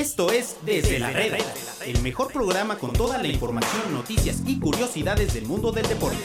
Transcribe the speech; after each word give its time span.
Esto 0.00 0.32
es 0.32 0.56
Desde 0.64 0.98
la 0.98 1.10
Reda, 1.10 1.36
el 1.84 2.00
mejor 2.00 2.32
programa 2.32 2.78
con 2.78 2.90
toda 2.90 3.18
la 3.18 3.28
información, 3.28 3.92
noticias 3.92 4.42
y 4.46 4.58
curiosidades 4.58 5.34
del 5.34 5.44
mundo 5.44 5.72
del 5.72 5.86
deporte. 5.86 6.16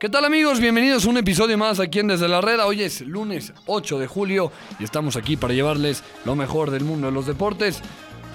¿Qué 0.00 0.08
tal 0.08 0.24
amigos? 0.24 0.58
Bienvenidos 0.58 1.06
a 1.06 1.10
un 1.10 1.18
episodio 1.18 1.56
más 1.56 1.78
aquí 1.78 2.00
en 2.00 2.08
Desde 2.08 2.26
la 2.26 2.40
Reda. 2.40 2.66
Hoy 2.66 2.82
es 2.82 3.00
lunes 3.02 3.52
8 3.66 4.00
de 4.00 4.08
julio 4.08 4.50
y 4.80 4.82
estamos 4.82 5.14
aquí 5.14 5.36
para 5.36 5.54
llevarles 5.54 6.02
lo 6.24 6.34
mejor 6.34 6.72
del 6.72 6.82
mundo 6.82 7.06
de 7.06 7.12
los 7.12 7.28
deportes. 7.28 7.80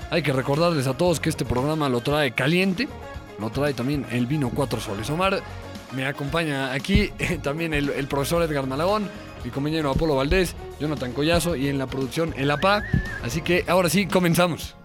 Hay 0.10 0.24
que 0.24 0.32
recordarles 0.32 0.88
a 0.88 0.96
todos 0.96 1.20
que 1.20 1.28
este 1.28 1.44
programa 1.44 1.90
lo 1.90 2.00
trae 2.00 2.32
caliente, 2.32 2.88
lo 3.42 3.50
trae 3.50 3.74
también 3.74 4.06
el 4.10 4.26
vino 4.26 4.52
Cuatro 4.56 4.80
Soles. 4.80 5.10
Omar 5.10 5.44
me 5.96 6.06
acompaña 6.06 6.74
aquí 6.74 7.10
también 7.44 7.74
el, 7.74 8.08
profesor 8.08 8.44
Edgar 8.44 8.68
Malagón, 8.68 9.10
mi 9.44 9.52
compañero 9.52 9.92
Apolo 9.92 10.16
Valdés, 10.16 10.56
Jonathan 10.80 11.14
Collazo 11.14 11.56
y 11.56 11.68
en 11.68 11.78
la 11.78 11.88
producción 11.88 12.34
El 12.38 12.52
APA. 12.52 12.84
Así 13.24 13.42
que 13.42 13.66
ahora 13.68 13.90
sí, 13.90 14.08
comenzamos. 14.08 14.76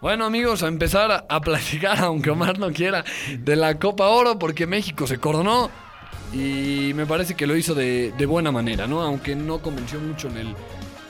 Bueno 0.00 0.24
amigos, 0.24 0.64
a 0.64 0.66
empezar 0.66 1.26
a 1.28 1.40
platicar, 1.40 1.98
aunque 2.02 2.30
Omar 2.30 2.58
no 2.58 2.72
quiera, 2.72 3.04
de 3.38 3.54
la 3.54 3.78
Copa 3.78 4.08
Oro, 4.08 4.36
porque 4.36 4.66
México 4.66 5.06
se 5.06 5.18
coronó 5.18 5.70
y 6.32 6.92
me 6.94 7.06
parece 7.06 7.34
que 7.34 7.46
lo 7.46 7.56
hizo 7.56 7.74
de, 7.74 8.12
de 8.16 8.26
buena 8.26 8.50
manera, 8.50 8.86
¿no? 8.86 9.02
Aunque 9.02 9.36
no 9.36 9.58
convenció 9.58 10.00
mucho 10.00 10.28
en, 10.28 10.36
el, 10.38 10.54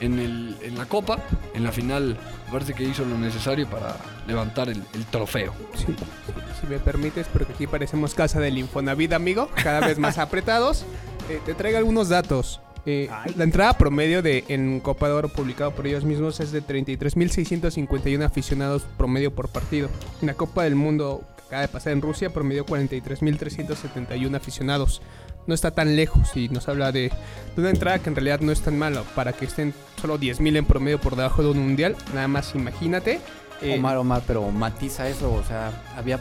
en, 0.00 0.18
el, 0.18 0.56
en 0.62 0.76
la 0.76 0.86
Copa, 0.86 1.18
en 1.54 1.64
la 1.64 1.72
final 1.72 2.18
me 2.46 2.52
parece 2.52 2.74
que 2.74 2.84
hizo 2.84 3.04
lo 3.04 3.16
necesario 3.16 3.68
para 3.68 3.96
levantar 4.26 4.68
el, 4.68 4.82
el 4.94 5.06
trofeo. 5.06 5.54
Sí, 5.74 5.86
sí, 5.86 6.32
si 6.60 6.66
me 6.66 6.78
permites, 6.78 7.26
porque 7.32 7.52
aquí 7.52 7.66
parecemos 7.66 8.14
casa 8.14 8.40
del 8.40 8.58
Infonavit, 8.58 9.12
amigo, 9.12 9.48
cada 9.62 9.86
vez 9.86 9.98
más 9.98 10.18
apretados. 10.18 10.84
Eh, 11.30 11.40
te 11.44 11.54
traigo 11.54 11.78
algunos 11.78 12.08
datos. 12.08 12.60
Eh, 12.84 13.08
la 13.36 13.44
entrada 13.44 13.78
promedio 13.78 14.22
de 14.22 14.44
en 14.48 14.80
Copa 14.80 15.06
de 15.06 15.14
Oro 15.14 15.28
publicado 15.28 15.70
por 15.70 15.86
ellos 15.86 16.04
mismos 16.04 16.40
es 16.40 16.50
de 16.50 16.62
33.651 16.62 18.24
aficionados 18.24 18.82
promedio 18.96 19.32
por 19.32 19.48
partido. 19.48 19.88
En 20.20 20.26
la 20.26 20.34
Copa 20.34 20.64
del 20.64 20.74
Mundo 20.74 21.22
acaba 21.52 21.62
de 21.62 21.68
pasar 21.68 21.92
en 21.92 22.00
Rusia 22.00 22.30
promedio 22.30 22.64
43.371 22.64 24.34
aficionados. 24.36 25.02
No 25.46 25.54
está 25.54 25.70
tan 25.72 25.96
lejos 25.96 26.34
y 26.34 26.48
nos 26.48 26.66
habla 26.68 26.92
de, 26.92 27.10
de 27.54 27.60
una 27.60 27.68
entrada 27.70 27.98
que 27.98 28.08
en 28.08 28.14
realidad 28.16 28.40
no 28.40 28.52
es 28.52 28.62
tan 28.62 28.78
mala 28.78 29.02
para 29.14 29.34
que 29.34 29.44
estén 29.44 29.74
solo 30.00 30.18
10.000 30.18 30.56
en 30.56 30.64
promedio 30.64 30.98
por 30.98 31.14
debajo 31.14 31.42
de 31.42 31.50
un 31.50 31.58
mundial. 31.58 31.94
Nada 32.14 32.26
más 32.28 32.54
imagínate. 32.54 33.20
eh, 33.60 33.76
Omar, 33.78 33.98
Omar, 33.98 34.22
pero 34.26 34.50
matiza 34.50 35.08
eso, 35.10 35.30
o 35.30 35.42
sea, 35.44 35.72
había 35.94 36.18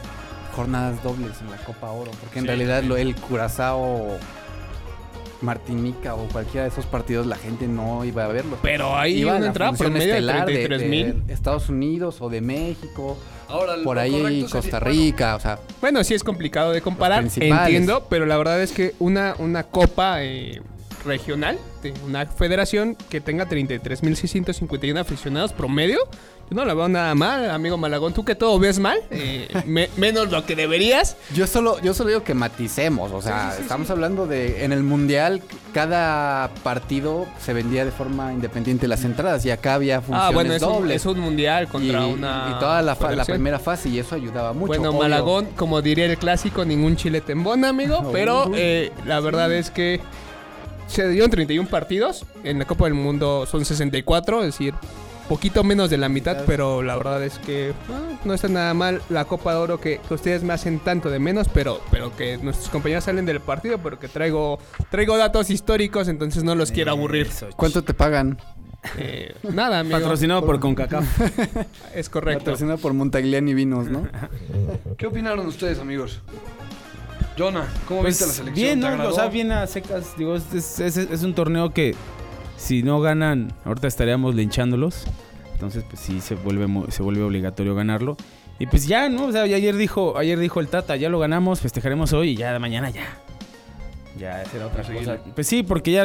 jornadas 0.54 1.02
dobles 1.02 1.40
en 1.40 1.50
la 1.50 1.56
Copa 1.58 1.90
Oro, 1.92 2.10
porque 2.20 2.40
en 2.40 2.44
Sí, 2.44 2.48
realidad 2.48 2.82
lo 2.82 2.98
el 2.98 3.14
Curazao, 3.16 4.18
Martinica 5.40 6.14
o 6.14 6.28
cualquiera 6.28 6.64
de 6.64 6.68
esos 6.68 6.86
partidos 6.86 7.26
la 7.26 7.36
gente 7.36 7.66
no 7.66 8.04
iba 8.04 8.24
a 8.24 8.28
verlo. 8.28 8.58
pero 8.62 8.96
ahí 8.96 9.20
iba 9.20 9.32
a 9.32 9.36
una 9.38 9.46
entrada 9.46 9.70
función 9.72 9.92
promedio 9.92 10.12
de 10.12 10.18
estelar 10.20 10.46
de, 10.46 10.68
33.000. 10.68 11.22
de 11.24 11.32
Estados 11.32 11.68
Unidos 11.68 12.20
o 12.20 12.28
de 12.28 12.40
México, 12.40 13.16
Ahora, 13.52 13.74
por 13.84 13.98
ahí 13.98 14.46
Costa 14.50 14.80
Rica, 14.80 15.36
o 15.36 15.40
sea, 15.40 15.58
Bueno, 15.80 16.02
sí 16.04 16.14
es 16.14 16.24
complicado 16.24 16.72
de 16.72 16.80
comparar, 16.80 17.24
entiendo, 17.36 18.06
pero 18.08 18.24
la 18.24 18.38
verdad 18.38 18.62
es 18.62 18.72
que 18.72 18.94
una, 18.98 19.34
una 19.38 19.64
copa 19.64 20.22
eh, 20.22 20.62
regional, 21.04 21.58
de 21.82 21.92
una 22.06 22.24
federación 22.26 22.96
que 23.10 23.20
tenga 23.20 23.46
33.651 23.48 24.98
aficionados 24.98 25.52
promedio, 25.52 25.98
no 26.54 26.64
la 26.64 26.74
veo 26.74 26.88
nada 26.88 27.14
mal, 27.14 27.50
amigo 27.50 27.76
Malagón. 27.76 28.12
Tú 28.12 28.24
que 28.24 28.34
todo 28.34 28.58
ves 28.58 28.78
mal, 28.78 28.98
eh, 29.10 29.48
me- 29.66 29.88
menos 29.96 30.30
lo 30.30 30.44
que 30.46 30.54
deberías. 30.56 31.16
Yo 31.34 31.46
solo, 31.46 31.80
yo 31.82 31.94
solo 31.94 32.08
digo 32.10 32.24
que 32.24 32.34
maticemos, 32.34 33.12
o 33.12 33.20
sea, 33.22 33.42
Sí, 33.44 33.48
sí, 33.50 33.56
sí, 33.56 33.62
estamos 33.62 33.86
sí. 33.86 33.92
hablando 33.92 34.26
de, 34.26 34.64
en 34.64 34.72
el 34.72 34.82
Mundial, 34.82 35.42
cada 35.72 36.50
partido 36.62 37.26
se 37.40 37.52
vendía 37.52 37.84
de 37.84 37.90
forma 37.90 38.32
independiente 38.32 38.86
las 38.88 39.04
entradas 39.04 39.44
y 39.46 39.50
acá 39.50 39.74
había 39.74 40.00
funciones 40.00 40.26
Ah, 40.28 40.30
bueno, 40.32 40.52
es 40.54 40.62
un, 40.62 40.90
es 40.90 41.06
un 41.06 41.18
mundial 41.20 41.68
contra 41.68 42.06
y, 42.06 42.12
una. 42.12 42.48
y 42.54 42.60
toda 42.60 42.82
la, 42.82 42.94
fa- 42.94 43.12
la 43.12 43.24
primera 43.24 43.58
fase 43.58 43.88
y 43.88 43.98
eso 43.98 44.14
ayudaba 44.14 44.52
mucho. 44.52 44.66
Bueno, 44.68 44.90
obvio. 44.90 45.00
Malagón, 45.00 45.46
como 45.56 45.80
diría 45.82 46.06
el 46.06 46.18
clásico, 46.18 46.64
ningún 46.64 46.96
chile 46.96 47.20
te 47.20 47.32
embona, 47.32 47.68
amigo. 47.70 48.08
Pero 48.12 48.50
eh, 48.54 48.92
la 49.06 49.20
verdad 49.20 49.50
es 49.52 49.70
que 49.70 50.00
se 50.86 51.08
dieron 51.08 51.30
31 51.30 51.68
partidos. 51.68 52.26
En 52.44 52.58
la 52.58 52.64
Copa 52.66 52.84
del 52.84 52.94
Mundo 52.94 53.46
son 53.46 53.64
64, 53.64 54.40
es 54.40 54.46
decir, 54.46 54.74
poquito 55.34 55.64
menos 55.64 55.88
de 55.90 55.96
la 55.96 56.08
mitad. 56.08 56.44
Pero 56.46 56.82
la 56.82 56.96
verdad 56.96 57.22
es 57.24 57.38
que 57.38 57.72
ah, 57.90 58.18
no 58.24 58.34
está 58.34 58.48
nada 58.48 58.74
mal 58.74 59.00
la 59.08 59.24
Copa 59.24 59.52
de 59.52 59.58
Oro 59.58 59.80
que, 59.80 59.98
que 60.06 60.14
ustedes 60.14 60.42
me 60.42 60.52
hacen 60.52 60.78
tanto 60.78 61.08
de 61.10 61.18
menos. 61.18 61.48
Pero, 61.48 61.80
pero 61.90 62.14
que 62.16 62.36
nuestros 62.38 62.68
compañeros 62.68 63.04
salen 63.04 63.24
del 63.26 63.40
partido 63.40 63.78
porque 63.78 64.08
traigo, 64.08 64.58
traigo 64.90 65.16
datos 65.16 65.50
históricos, 65.50 66.08
entonces 66.08 66.44
no 66.44 66.54
los 66.54 66.70
quiero 66.72 66.90
aburrir. 66.92 67.28
¿Cuánto 67.56 67.82
te 67.82 67.94
pagan? 67.94 68.38
Eh, 68.98 69.34
nada, 69.52 69.78
amigo. 69.80 69.96
Patrocinado 69.98 70.44
por 70.44 70.58
CONCACAF. 70.58 71.04
Es 71.94 72.08
correcto. 72.08 72.40
Patrocinado 72.40 72.78
por 72.78 72.92
Montagliani 72.94 73.54
Vinos, 73.54 73.86
¿no? 73.88 74.08
¿Qué 74.98 75.06
opinaron 75.06 75.46
ustedes, 75.46 75.78
amigos? 75.78 76.20
Jonah, 77.38 77.66
¿cómo 77.88 78.02
viste 78.02 78.24
la 78.24 78.26
Pues 78.28 78.36
selección? 78.36 78.54
bien, 78.54 78.80
¿Te 78.80 78.96
¿no? 78.96 79.08
O 79.08 79.12
sea, 79.12 79.28
bien 79.28 79.52
a 79.52 79.66
secas. 79.66 80.16
Digo, 80.18 80.34
es, 80.36 80.52
es- 80.52 80.80
es- 80.80 80.96
es 80.96 81.22
un 81.22 81.32
torneo 81.34 81.72
que 81.72 81.94
si 82.62 82.84
no 82.84 83.00
ganan, 83.00 83.52
ahorita 83.64 83.88
estaríamos 83.88 84.36
linchándolos. 84.36 85.04
Entonces, 85.52 85.84
pues 85.88 86.00
sí, 86.00 86.20
se 86.20 86.36
vuelve, 86.36 86.66
se 86.92 87.02
vuelve 87.02 87.22
obligatorio 87.22 87.74
ganarlo. 87.74 88.16
Y 88.60 88.66
pues 88.66 88.86
ya, 88.86 89.08
¿no? 89.08 89.26
O 89.26 89.32
sea, 89.32 89.42
ayer 89.42 89.76
dijo, 89.76 90.16
ayer 90.16 90.38
dijo 90.38 90.60
el 90.60 90.68
Tata, 90.68 90.94
ya 90.94 91.08
lo 91.08 91.18
ganamos, 91.18 91.60
festejaremos 91.60 92.12
hoy 92.12 92.30
y 92.30 92.36
ya 92.36 92.52
de 92.52 92.60
mañana 92.60 92.90
ya. 92.90 93.02
Ya 94.16 94.44
será 94.44 94.66
otra 94.68 94.84
cosa. 94.84 95.18
Pues 95.34 95.48
sí, 95.48 95.64
porque 95.64 95.90
ya 95.90 96.04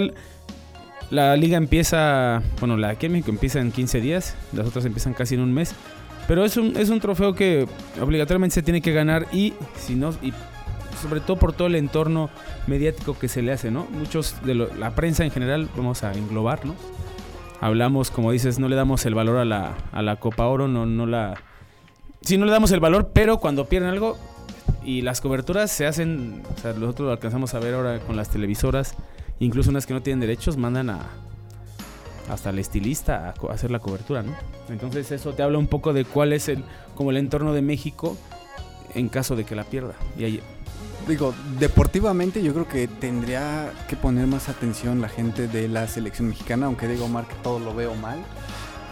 la 1.12 1.36
liga 1.36 1.58
empieza, 1.58 2.42
bueno, 2.60 2.76
la 2.76 2.90
aquí 2.90 3.06
en 3.06 3.12
México 3.12 3.30
empieza 3.30 3.60
en 3.60 3.72
15 3.72 4.02
días, 4.02 4.36
las 4.54 4.66
otras 4.66 4.86
empiezan 4.86 5.14
casi 5.14 5.36
en 5.36 5.42
un 5.42 5.54
mes. 5.54 5.76
Pero 6.28 6.44
es 6.44 6.58
un, 6.58 6.76
es 6.76 6.90
un 6.90 7.00
trofeo 7.00 7.36
que 7.36 7.68
obligatoriamente 8.02 8.56
se 8.56 8.64
tiene 8.64 8.82
que 8.82 8.94
ganar 8.94 9.28
y 9.32 9.54
si 9.76 9.94
no, 9.94 10.12
y 10.24 10.34
sobre 11.02 11.20
todo 11.20 11.38
por 11.38 11.54
todo 11.54 11.68
el 11.68 11.76
entorno 11.76 12.30
mediático 12.68 13.18
que 13.18 13.28
se 13.28 13.42
le 13.42 13.52
hace, 13.52 13.72
¿no? 13.72 13.86
Muchos 13.92 14.36
de 14.44 14.56
la 14.56 14.96
prensa 14.96 15.24
en 15.24 15.32
general, 15.32 15.70
vamos 15.76 16.04
a 16.04 16.12
englobar, 16.14 16.66
¿no? 16.66 16.76
Hablamos, 17.60 18.12
como 18.12 18.32
dices, 18.32 18.60
no 18.60 18.68
le 18.68 18.76
damos 18.76 19.06
el 19.06 19.16
valor 19.16 19.38
a 19.38 19.46
la, 19.46 19.76
a 19.92 20.02
la 20.02 20.18
Copa 20.18 20.46
Oro, 20.46 20.68
no, 20.68 20.86
no 20.86 21.06
la... 21.06 21.36
Sí, 22.22 22.38
no 22.38 22.46
le 22.46 22.52
damos 22.52 22.72
el 22.72 22.80
valor, 22.80 23.12
pero 23.14 23.38
cuando 23.38 23.66
pierden 23.66 23.90
algo 23.90 24.18
y 24.84 25.02
las 25.02 25.22
coberturas 25.22 25.72
se 25.72 25.86
hacen, 25.86 26.44
o 26.56 26.62
sea, 26.62 26.74
nosotros 26.74 27.08
lo 27.08 27.12
alcanzamos 27.12 27.54
a 27.54 27.60
ver 27.60 27.74
ahora 27.74 28.00
con 28.00 28.16
las 28.16 28.30
televisoras, 28.30 28.96
incluso 29.40 29.70
unas 29.70 29.86
que 29.86 29.94
no 29.94 30.02
tienen 30.02 30.20
derechos, 30.20 30.58
mandan 30.58 30.90
a 30.90 31.00
hasta 32.30 32.50
el 32.50 32.60
estilista 32.60 33.34
a 33.38 33.54
hacer 33.54 33.72
la 33.72 33.80
cobertura, 33.80 34.22
¿no? 34.22 34.34
Entonces 34.70 35.12
eso 35.12 35.34
te 35.34 35.44
habla 35.44 35.58
un 35.58 35.68
poco 35.68 35.94
de 35.94 36.06
cuál 36.06 36.34
es 36.34 36.50
el 36.50 36.64
como 36.96 37.12
el 37.12 37.18
entorno 37.18 37.54
de 37.54 37.62
México 37.62 38.18
en 38.94 39.10
caso 39.10 39.36
de 39.36 39.46
que 39.46 39.56
la 39.56 39.64
pierda. 39.64 39.94
Y 40.18 40.24
ahí, 40.26 40.42
Digo, 41.08 41.34
deportivamente 41.58 42.44
yo 42.44 42.54
creo 42.54 42.68
que 42.68 42.88
tendría 42.88 43.72
que 43.88 43.96
poner 43.96 44.28
más 44.28 44.50
atención 44.50 45.02
la 45.02 45.08
gente 45.08 45.48
de 45.48 45.70
la 45.70 45.88
selección 45.88 46.28
mexicana, 46.28 46.66
aunque 46.66 46.88
digo 46.88 47.06
Omar 47.06 47.26
que 47.26 47.36
todo 47.36 47.60
lo 47.60 47.74
veo 47.74 47.96
mal. 47.96 48.20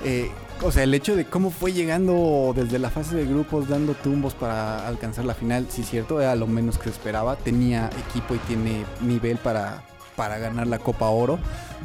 Eh, 0.06 0.32
o 0.62 0.72
sea, 0.72 0.84
el 0.84 0.94
hecho 0.94 1.18
de 1.18 1.26
cómo 1.26 1.52
fue 1.52 1.74
llegando 1.74 2.54
desde 2.56 2.80
la 2.80 2.90
fase 2.90 3.18
de 3.18 3.26
grupos, 3.26 3.68
dando 3.68 3.94
tumbos 3.96 4.34
para 4.34 4.88
alcanzar 4.88 5.26
la 5.26 5.34
final, 5.34 5.68
sí 5.70 5.82
es 5.82 5.90
cierto, 5.90 6.22
era 6.22 6.36
lo 6.36 6.48
menos 6.48 6.78
que 6.78 6.90
esperaba. 6.90 7.36
Tenía 7.36 7.90
equipo 8.08 8.34
y 8.34 8.38
tiene 8.40 8.86
nivel 9.02 9.38
para, 9.38 9.84
para 10.16 10.38
ganar 10.38 10.68
la 10.68 10.80
Copa 10.80 11.10
Oro, 11.10 11.38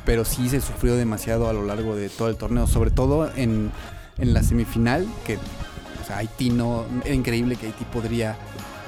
pero 0.04 0.24
sí 0.24 0.48
se 0.48 0.60
sufrió 0.60 0.94
demasiado 0.94 1.48
a 1.48 1.52
lo 1.52 1.64
largo 1.64 1.97
de 1.97 2.08
todo 2.08 2.28
el 2.28 2.36
torneo, 2.36 2.68
sobre 2.68 2.92
todo 2.92 3.30
en, 3.34 3.72
en 4.18 4.32
la 4.32 4.44
semifinal, 4.44 5.09
que 5.27 5.36
o 5.36 6.15
Haití 6.15 6.50
no, 6.50 6.84
era 7.04 7.15
increíble 7.15 7.56
que 7.56 7.66
Haití 7.66 7.84
podría 7.84 8.36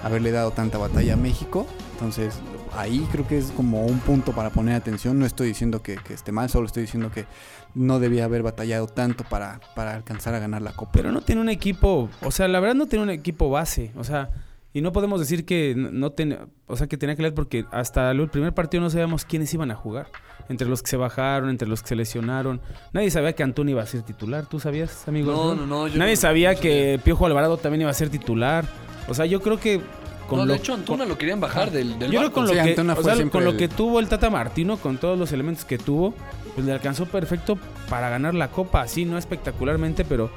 haberle 0.03 0.31
dado 0.31 0.51
tanta 0.51 0.79
batalla 0.79 1.15
a 1.15 1.17
México. 1.17 1.67
Entonces, 1.93 2.41
ahí 2.77 3.07
creo 3.13 3.27
que 3.27 3.39
es 3.39 3.53
como 3.53 3.87
un 3.87 3.99
punto 4.01 4.33
para 4.33 4.51
poner 4.51 4.75
atención. 4.75 5.19
No 5.19 5.27
estoy 5.27 5.49
diciendo 5.49 5.83
que, 5.83 5.99
esté 6.11 6.33
mal, 6.33 6.51
solo 6.51 6.67
estoy 6.67 6.83
diciendo 6.83 7.11
que 7.11 7.27
no 7.75 8.01
debía 8.01 8.25
haber 8.25 8.43
batallado 8.43 8.87
tanto 8.87 9.25
para, 9.25 9.61
para 9.75 9.95
alcanzar 9.95 10.35
a 10.35 10.39
ganar 10.39 10.63
la 10.63 10.73
Copa. 10.73 10.93
pero 10.93 11.13
no 11.13 11.23
tiene 11.23 11.41
un 11.41 11.49
equipo, 11.49 12.11
o 12.23 12.31
sea, 12.31 12.49
la 12.49 12.61
verdad 12.61 12.75
no 12.75 12.87
tiene 12.87 13.05
un 13.05 13.11
equipo 13.11 13.51
base, 13.51 13.93
o 13.97 14.05
sea, 14.05 14.31
y 14.73 14.81
no 14.81 14.93
podemos 14.93 15.21
decir 15.21 15.45
que 15.45 15.75
no- 15.77 16.11
tenía, 16.13 16.47
o 16.67 16.77
sea, 16.77 16.87
que 16.87 16.97
tenía 16.97 17.15
que 17.17 17.23
leer 17.23 17.35
porque 17.35 17.65
hasta 17.71 18.11
el 18.11 18.29
primer 18.29 18.53
partido 18.55 18.83
no 18.83 18.91
sabíamos 18.91 19.25
quiénes 19.25 19.53
iban 19.55 19.71
a 19.71 19.75
jugar. 19.75 20.07
Entre 20.49 20.67
los 20.69 20.83
que 20.83 20.91
se 20.91 20.97
bajaron, 20.97 21.51
entre 21.51 21.69
los 21.69 21.83
que 21.83 21.89
se 21.89 21.97
lesionaron. 21.97 22.61
Nadie 22.93 23.11
sabía 23.11 23.33
que 23.35 23.43
Antuna 23.45 23.71
iba 23.71 23.83
a 23.83 23.87
ser 23.87 24.03
titular. 24.03 24.47
¿Tú 24.47 24.59
sabías, 24.59 25.07
amigo? 25.07 25.31
No, 25.33 25.55
no, 25.55 25.67
no. 25.67 25.89
yo 25.89 25.97
Nadie 25.99 26.15
no- 26.15 26.21
sabía 26.21 26.55
no 26.55 26.61
que 26.61 27.01
Piojo 27.05 27.27
Alvarado 27.27 27.57
también 27.59 27.83
iba 27.83 27.91
a 27.91 27.95
ser 27.95 28.09
titular. 28.11 28.65
O 29.09 29.15
sea, 29.15 29.25
yo 29.27 29.41
creo 29.41 29.61
que 29.61 29.81
con 30.29 30.39
no, 30.41 30.47
lo, 30.47 30.53
de 30.53 30.59
hecho, 30.59 30.75
Antuna 30.75 31.05
lo 31.05 31.17
querían 31.17 31.41
bajar 31.41 31.71
del, 31.71 31.99
del 31.99 32.11
yo 32.11 32.19
creo 32.21 32.33
con 32.33 32.45
lo, 32.45 32.51
Sí, 32.51 32.55
que, 32.57 32.61
Antuna 32.71 32.93
o 32.95 32.97
fue 32.97 33.05
sea, 33.05 33.15
siempre 33.15 33.33
con 33.39 33.45
lo 33.45 33.51
el- 33.51 33.57
que 33.57 33.69
tuvo 33.69 34.01
el 34.01 34.09
Tata 34.09 34.31
Martino, 34.31 34.77
con 34.79 34.99
todos 34.99 35.17
los 35.19 35.31
elementos 35.33 35.65
que 35.65 35.79
tuvo, 35.79 36.13
pues 36.55 36.67
le 36.67 36.73
alcanzó 36.73 37.07
perfecto 37.07 37.57
para 37.89 38.09
ganar 38.11 38.35
la 38.35 38.49
Copa. 38.51 38.87
Sí, 38.89 39.05
no 39.05 39.19
espectacularmente, 39.19 40.05
pero 40.05 40.31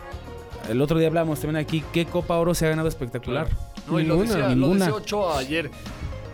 el 0.70 0.82
otro 0.82 0.98
día 1.00 1.08
hablábamos 1.08 1.40
también 1.40 1.64
aquí, 1.64 1.84
¿qué 1.94 2.06
Copa 2.06 2.38
Oro 2.38 2.54
se 2.56 2.66
ha 2.66 2.70
ganado 2.70 2.88
espectacular? 2.88 3.48
No, 3.90 4.00
y 4.00 4.04
lo 4.04 4.16
Ninguna, 4.16 4.30
decía, 4.36 4.50
lo 4.50 4.56
ninguna. 4.56 4.86
decía 4.86 4.96
Ochoa 4.96 5.38
ayer. 5.40 5.72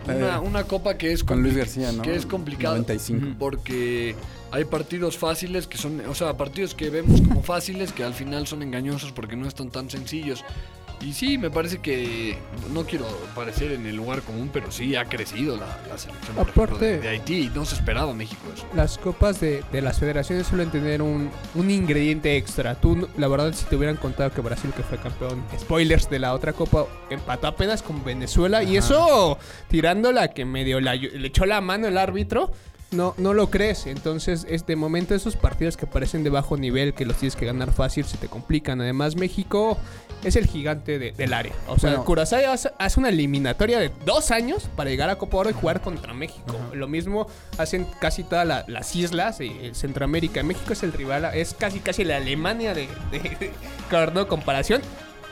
Una, 0.06 0.40
una 0.40 0.64
copa 0.64 0.96
que 0.98 1.12
es 1.12 1.22
Con 1.22 1.42
Luis 1.42 1.56
García, 1.56 1.92
¿no? 1.92 2.02
Que 2.02 2.16
es 2.16 2.26
complicado. 2.26 2.74
95. 2.74 3.24
Ujú. 3.26 3.34
Porque 3.38 4.16
hay 4.50 4.64
partidos 4.64 5.16
fáciles 5.16 5.68
que 5.68 5.78
son, 5.78 6.00
o 6.08 6.14
sea, 6.14 6.36
partidos 6.36 6.74
que 6.74 6.90
vemos 6.90 7.20
como 7.20 7.42
fáciles 7.42 7.92
que 7.92 8.02
al 8.02 8.12
final 8.14 8.46
son 8.48 8.62
engañosos 8.62 9.12
porque 9.12 9.36
no 9.36 9.46
están 9.46 9.70
tan 9.70 9.88
sencillos. 9.90 10.44
Y 11.04 11.12
sí, 11.14 11.36
me 11.36 11.50
parece 11.50 11.78
que 11.78 12.38
no 12.72 12.84
quiero 12.84 13.06
parecer 13.34 13.72
en 13.72 13.86
el 13.86 13.96
lugar 13.96 14.22
común, 14.22 14.50
pero 14.52 14.70
sí 14.70 14.94
ha 14.94 15.04
crecido 15.06 15.56
la, 15.56 15.66
la 15.88 15.98
selección 15.98 16.36
por 16.36 16.48
ejemplo, 16.48 16.62
Aparte- 16.64 16.84
de, 16.84 17.00
de 17.00 17.08
Haití. 17.08 17.50
No 17.54 17.64
se 17.64 17.74
esperaba 17.74 18.14
México 18.14 18.40
eso. 18.54 18.64
Las 18.74 18.98
copas 18.98 19.40
de, 19.40 19.64
de 19.72 19.82
las 19.82 19.98
federaciones 19.98 20.46
suelen 20.46 20.70
tener 20.70 21.02
un, 21.02 21.28
un 21.56 21.70
ingrediente 21.70 22.36
extra. 22.36 22.76
Tú, 22.76 23.08
la 23.16 23.26
verdad, 23.28 23.52
si 23.52 23.64
te 23.66 23.74
hubieran 23.76 23.96
contado 23.96 24.30
que 24.30 24.40
Brasil, 24.40 24.70
que 24.76 24.82
fue 24.84 24.96
campeón, 24.98 25.42
spoilers 25.58 26.08
de 26.08 26.20
la 26.20 26.34
otra 26.34 26.52
copa, 26.52 26.86
empató 27.10 27.48
apenas 27.48 27.82
con 27.82 28.04
Venezuela. 28.04 28.62
Y 28.62 28.76
eso, 28.76 29.38
tirándola 29.68 30.28
que 30.28 30.44
medio 30.44 30.80
la- 30.80 30.94
le 30.94 31.26
echó 31.26 31.46
la 31.46 31.60
mano 31.60 31.88
el 31.88 31.98
árbitro, 31.98 32.52
no, 32.92 33.14
no 33.18 33.34
lo 33.34 33.50
crees. 33.50 33.86
Entonces, 33.86 34.46
es 34.48 34.66
de 34.66 34.76
momento 34.76 35.14
esos 35.14 35.36
partidos 35.36 35.76
que 35.76 35.86
parecen 35.86 36.22
de 36.24 36.30
bajo 36.30 36.56
nivel, 36.56 36.94
que 36.94 37.04
los 37.04 37.16
tienes 37.16 37.36
que 37.36 37.46
ganar 37.46 37.72
fácil, 37.72 38.04
se 38.04 38.16
te 38.18 38.28
complican. 38.28 38.80
Además, 38.80 39.16
México 39.16 39.76
es 40.22 40.36
el 40.36 40.46
gigante 40.46 40.98
de- 40.98 41.12
del 41.12 41.32
área. 41.34 41.52
O 41.66 41.78
sea, 41.78 41.90
Bueno. 41.90 42.04
Curazao 42.04 42.52
hace, 42.52 42.70
hace 42.78 43.00
una 43.00 43.08
eliminatoria 43.08 43.78
de 43.80 43.90
dos 44.04 44.30
años 44.30 44.68
para 44.76 44.90
llegar 44.90 45.10
a 45.10 45.16
Copa 45.16 45.38
Oro 45.38 45.50
y 45.50 45.52
jugar 45.54 45.80
contra 45.80 46.14
México. 46.14 46.56
Lo 46.74 46.86
mismo 46.86 47.26
hacen 47.58 47.86
casi 48.00 48.22
todas 48.22 48.46
la- 48.46 48.64
las 48.68 48.94
islas 48.94 49.38
de 49.38 49.72
Centroamérica. 49.74 50.42
México 50.42 50.72
es 50.72 50.82
el 50.82 50.92
rival, 50.92 51.24
es 51.34 51.54
casi 51.54 51.80
casi 51.80 52.04
la 52.04 52.18
Alemania 52.18 52.74
de, 52.74 52.88
de, 53.10 53.18
de- 53.18 53.52
claro, 53.88 54.12
no 54.12 54.28
comparación. 54.28 54.80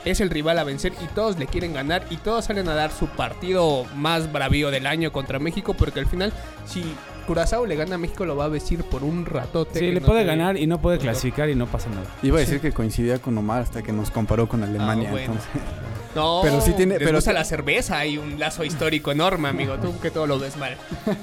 Es 0.03 0.19
el 0.19 0.31
rival 0.31 0.57
a 0.57 0.63
vencer 0.63 0.93
y 0.99 1.05
todos 1.13 1.37
le 1.37 1.45
quieren 1.45 1.73
ganar 1.73 2.07
y 2.09 2.17
todos 2.17 2.45
salen 2.45 2.67
a 2.67 2.73
dar 2.73 2.91
su 2.91 3.05
partido 3.05 3.85
más 3.95 4.31
bravío 4.31 4.71
del 4.71 4.87
año 4.87 5.11
contra 5.11 5.37
México 5.37 5.75
porque 5.75 5.99
al 5.99 6.07
final 6.07 6.33
si 6.65 6.83
Curazao 7.27 7.65
le 7.65 7.75
gana 7.75 7.95
a 7.95 7.97
México 7.97 8.25
lo 8.25 8.35
va 8.35 8.45
a 8.45 8.47
vestir 8.49 8.83
por 8.83 9.03
un 9.03 9.25
ratote. 9.25 9.79
Sí, 9.79 9.85
que 9.85 9.91
le 9.93 9.99
no 10.01 10.07
puede 10.07 10.23
ganar 10.23 10.57
y 10.57 10.67
no 10.67 10.81
puede 10.81 10.97
clasificar 10.97 11.49
y 11.49 11.55
no 11.55 11.67
pasa 11.67 11.89
nada. 11.89 12.03
Iba 12.23 12.37
a 12.37 12.39
decir 12.41 12.59
que 12.59 12.71
coincidía 12.71 13.19
con 13.19 13.37
Omar 13.37 13.61
hasta 13.61 13.81
que 13.81 13.91
nos 13.91 14.11
comparó 14.11 14.47
con 14.47 14.63
Alemania. 14.63 15.09
Ah, 15.09 15.11
bueno. 15.11 15.33
entonces- 15.33 15.51
No, 16.13 16.41
Pero 16.43 16.59
sí 16.59 16.73
tiene- 16.73 16.99
pero 16.99 17.21
sí- 17.21 17.31
la 17.31 17.45
cerveza, 17.45 17.97
hay 17.99 18.17
un 18.17 18.37
lazo 18.37 18.65
histórico 18.65 19.13
enorme, 19.13 19.47
amigo. 19.47 19.75
Tú 19.77 19.97
que 20.01 20.11
todo 20.11 20.27
lo 20.27 20.39
ves 20.39 20.57
mal. 20.57 20.75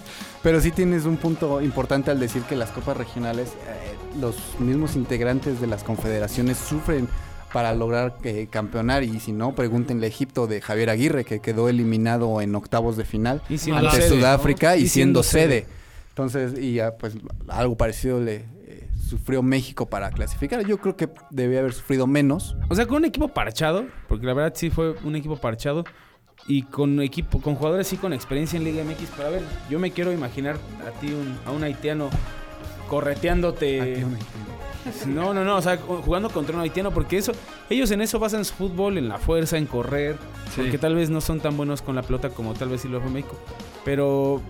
Pero 0.42 0.60
sí 0.62 0.70
tienes 0.70 1.04
un 1.04 1.18
punto 1.18 1.60
importante 1.60 2.10
al 2.10 2.18
decir 2.18 2.42
que 2.44 2.56
las 2.56 2.70
copas 2.70 2.96
regionales, 2.96 3.48
eh, 3.48 3.96
los 4.18 4.36
mismos 4.60 4.96
integrantes 4.96 5.60
de 5.60 5.66
las 5.66 5.82
confederaciones 5.84 6.56
sufren 6.56 7.06
para 7.52 7.74
lograr 7.74 8.16
eh, 8.24 8.46
campeonar 8.50 9.02
y 9.02 9.20
si 9.20 9.32
no, 9.32 9.54
pregúntenle 9.54 10.06
a 10.06 10.08
Egipto 10.08 10.46
de 10.46 10.60
Javier 10.62 10.88
Aguirre 10.90 11.24
que 11.24 11.40
quedó 11.40 11.68
eliminado 11.68 12.40
en 12.40 12.54
octavos 12.54 12.96
de 12.96 13.04
final 13.04 13.42
Y 13.50 13.58
siendo 13.58 13.88
ante 13.88 14.00
sede, 14.02 14.08
Sudáfrica 14.08 14.70
¿no? 14.70 14.76
y, 14.76 14.84
Y 14.84 14.88
siendo, 14.88 15.22
siendo 15.22 15.22
sede. 15.22 15.66
Entonces, 16.22 16.58
y 16.60 16.74
ya 16.74 16.96
pues 16.96 17.14
algo 17.46 17.76
parecido 17.76 18.20
le 18.20 18.44
eh, 18.66 18.88
sufrió 19.08 19.40
México 19.40 19.86
para 19.86 20.10
clasificar. 20.10 20.66
Yo 20.66 20.78
creo 20.78 20.96
que 20.96 21.08
debía 21.30 21.60
haber 21.60 21.72
sufrido 21.72 22.08
menos. 22.08 22.56
O 22.68 22.74
sea, 22.74 22.86
con 22.86 22.96
un 22.96 23.04
equipo 23.04 23.28
parchado, 23.28 23.86
porque 24.08 24.26
la 24.26 24.34
verdad 24.34 24.52
sí 24.56 24.68
fue 24.70 24.94
un 25.04 25.14
equipo 25.14 25.36
parchado. 25.36 25.84
Y 26.48 26.62
con 26.62 27.00
equipo, 27.02 27.40
con 27.40 27.54
jugadores 27.54 27.86
sí 27.86 27.96
con 27.98 28.12
experiencia 28.12 28.56
en 28.56 28.64
Liga 28.64 28.82
MX. 28.82 29.10
Pero 29.16 29.28
a 29.28 29.30
ver, 29.30 29.42
yo 29.70 29.78
me 29.78 29.92
quiero 29.92 30.12
imaginar 30.12 30.56
a 30.86 30.90
ti, 31.00 31.12
un- 31.12 31.38
a 31.46 31.52
un 31.52 31.62
haitiano, 31.62 32.10
correteándote. 32.88 34.04
No, 35.06 35.34
no, 35.34 35.44
no, 35.44 35.56
o 35.56 35.62
sea, 35.62 35.76
jugando 35.76 36.30
contra 36.30 36.56
un 36.56 36.62
haitiano, 36.62 36.90
porque 36.92 37.18
eso, 37.18 37.32
ellos 37.70 37.90
en 37.92 38.00
eso 38.00 38.18
basan 38.18 38.44
su 38.44 38.54
fútbol, 38.54 38.98
en 38.98 39.08
la 39.08 39.18
fuerza, 39.18 39.56
en 39.58 39.66
correr, 39.66 40.16
Sí. 40.54 40.62
porque 40.62 40.78
tal 40.78 40.94
vez 40.94 41.10
no 41.10 41.20
son 41.20 41.38
tan 41.40 41.56
buenos 41.56 41.82
con 41.82 41.94
la 41.94 42.02
pelota 42.02 42.30
como 42.30 42.54
tal 42.54 42.70
vez 42.70 42.80
sí 42.80 42.88
lo 42.88 43.00
fue 43.00 43.10
México. 43.10 43.36
Pero 43.84 44.40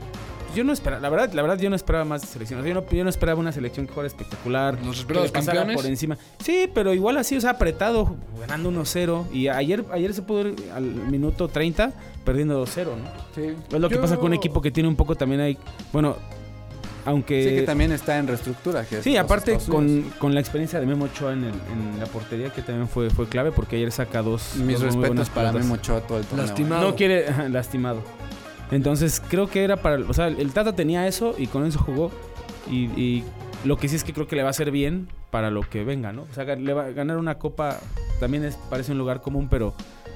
yo 0.59 0.65
no 0.65 0.73
esperaba, 0.73 1.01
la 1.01 1.09
verdad, 1.09 1.33
la 1.33 1.43
verdad 1.43 1.59
yo 1.59 1.71
no 1.71 1.77
esperaba 1.77 2.05
más 2.05 2.21
de 2.21 2.27
selección. 2.29 2.61
O 2.61 2.63
sea, 2.63 2.73
yo, 2.75 2.81
no, 2.81 2.91
yo 2.91 3.05
no 3.05 3.11
esperaba 3.11 3.41
una 3.41 3.53
selección 3.53 3.87
que 3.87 3.93
jugara 3.93 4.07
espectacular. 4.09 4.75
¿Los 4.85 4.97
que 4.97 5.01
esperabas 5.01 5.29
le 5.31 5.33
pasara 5.33 5.59
campeones? 5.59 5.77
por 5.83 5.87
encima. 5.91 6.19
Sí, 6.43 6.69
pero 6.75 6.93
igual 6.93 7.17
así, 7.17 7.37
o 7.37 7.41
sea, 7.41 7.51
apretado, 7.51 8.17
ganando 8.41 8.71
1-0. 8.71 9.27
Y 9.33 9.49
ayer, 9.49 9.85
ayer 9.93 10.13
se 10.15 10.23
pudo 10.23 10.49
ir 10.49 10.57
al 10.75 10.83
minuto 10.85 11.49
30 11.49 11.93
perdiendo 12.25 12.63
2-0, 12.65 12.85
¿no? 12.87 13.43
Es 13.75 13.81
lo 13.81 13.89
que 13.89 13.95
Yo- 13.95 14.01
pasa 14.01 14.17
con 14.17 14.27
un 14.27 14.35
equipo 14.35 14.61
que 14.61 14.71
tiene 14.71 14.89
un 14.89 14.97
poco 14.97 15.15
también 15.17 15.41
ahí, 15.41 15.57
bueno, 15.93 16.17
aunque... 17.05 17.43
Sí, 17.43 17.55
que 17.55 17.63
también 17.63 17.93
está 17.93 18.19
en 18.19 18.27
reestructura. 18.27 18.85
que 18.85 19.03
Sí, 19.03 19.17
aparte 19.17 19.57
con, 19.69 20.03
con 20.19 20.35
la 20.35 20.41
experiencia 20.41 20.79
de 20.79 20.85
Memo 20.85 21.07
Ochoa 21.07 21.33
en, 21.33 21.45
el- 21.45 21.55
en 21.55 21.99
la 21.99 22.05
portería, 22.07 22.51
que 22.51 22.61
también 22.61 22.87
fue, 22.89 23.09
fue 23.09 23.27
clave, 23.29 23.51
porque 23.51 23.77
ayer 23.77 23.91
saca 23.93 24.21
dos. 24.21 24.57
Mis 24.57 24.79
dos 24.81 24.95
muy 24.95 25.05
respetos 25.05 25.09
buenas 25.09 25.31
para. 25.31 25.53
Memo 25.53 25.75
Ochoa 25.75 26.01
todo 26.03 26.19
el 26.19 26.25
torneo. 26.27 26.45
¿eh? 26.45 26.49
Lastimado. 26.49 26.83
No 26.91 26.97
quiere, 26.97 27.27
lastimado. 27.49 28.03
Entonces 28.71 29.23
creo 29.29 29.49
que 29.49 29.65
era 29.65 29.77
para. 29.77 29.99
O 30.09 30.13
sea, 30.13 30.29
el 30.29 30.53
Tata 30.53 30.75
tenía 30.75 31.07
eso 31.07 31.35
y 31.37 31.47
con 31.47 31.65
eso 31.67 31.79
jugó. 31.79 32.11
Y, 32.71 32.85
y 33.01 33.25
lo 33.65 33.77
que 33.77 33.89
sí 33.89 33.97
es 33.97 34.05
que 34.05 34.13
creo 34.13 34.27
que 34.27 34.37
le 34.37 34.43
va 34.43 34.49
a 34.49 34.51
hacer 34.51 34.71
bien 34.71 35.09
para 35.31 35.51
lo 35.51 35.63
que 35.63 35.85
venga, 35.85 36.13
¿no? 36.13 36.23
O 36.31 36.35
sea, 36.35 36.45
le 36.45 36.73
va, 36.73 36.91
ganar 36.91 37.17
una 37.17 37.39
copa 37.39 37.79
también 38.21 38.51
parece 38.71 38.93
un 38.93 38.99
lugar 38.99 39.21
común, 39.21 39.49
pero 39.51 39.75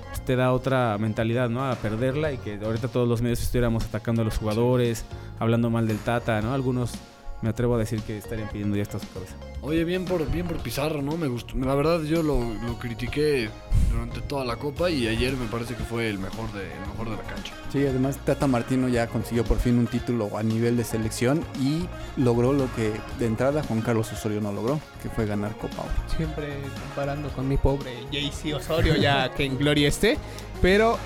pues, 0.09 0.25
te 0.25 0.37
da 0.37 0.53
otra 0.53 0.97
mentalidad, 0.99 1.49
¿no? 1.49 1.65
A 1.65 1.75
perderla 1.77 2.33
y 2.33 2.39
que 2.39 2.59
ahorita 2.63 2.89
todos 2.89 3.09
los 3.09 3.23
medios 3.23 3.43
estuviéramos 3.43 3.85
atacando 3.85 4.23
a 4.23 4.25
los 4.25 4.39
jugadores, 4.39 5.05
hablando 5.39 5.71
mal 5.71 5.87
del 5.87 5.99
Tata, 5.99 6.41
¿no? 6.41 6.55
Algunos 6.55 6.93
me 7.43 7.51
atrevo 7.51 7.75
a 7.75 7.79
decir 7.79 8.01
que 8.03 8.17
estarían 8.17 8.49
pidiendo 8.49 8.77
ya 8.77 8.83
esta 8.83 8.99
su 8.99 9.09
cabeza. 9.13 9.35
Oye, 9.61 9.85
bien 9.85 10.05
por, 10.05 10.29
bien 10.31 10.47
por 10.47 10.59
Pizarro, 10.59 11.03
¿no? 11.03 11.17
Me 11.17 11.29
gustó. 11.29 11.57
La 11.57 11.75
verdad, 11.75 12.03
yo 12.03 12.23
lo, 12.23 12.39
lo 12.39 12.79
critiqué 12.79 13.51
durante 13.91 14.21
toda 14.23 14.45
la 14.45 14.57
copa 14.57 14.91
y 14.91 15.07
ayer 15.09 15.37
me 15.37 15.47
parece 15.47 15.75
que 15.75 15.83
fue 15.83 16.09
el 16.09 16.19
mejor 16.19 16.51
de, 16.53 16.73
el 16.73 16.81
mejor 16.81 17.11
de 17.11 17.17
la 17.17 17.23
cancha. 17.23 17.53
Sí, 17.71 17.85
además 17.85 18.17
Tata 18.25 18.47
Martino 18.47 18.89
ya 18.89 19.07
consiguió 19.07 19.45
por 19.45 19.59
fin 19.59 19.79
un 19.79 19.87
título 19.87 20.37
a 20.37 20.43
nivel 20.43 20.77
de 20.77 20.85
selección 20.85 21.45
y 21.61 21.87
logró 22.17 22.53
lo 22.53 22.73
que 22.75 22.93
de 23.19 23.27
entrada 23.27 23.63
Juan 23.63 23.81
Carlos 23.83 24.13
Osorio 24.13 24.41
no 24.41 24.53
logró, 24.53 24.81
que 25.03 25.11
fue 25.11 25.27
ganar 25.27 25.57
Copa 25.57 25.83
Oro. 25.83 26.17
Siempre 26.17 26.59
comparando 26.87 27.29
con 27.31 27.49
mi 27.49 27.57
pobre 27.57 27.93
JC 28.11 28.55
Osorio, 28.55 28.97
ya 28.97 29.33
que 29.35 29.45
en 29.45 29.59
gloria 29.59 29.89
esté. 29.89 30.17
Pero 30.61 30.99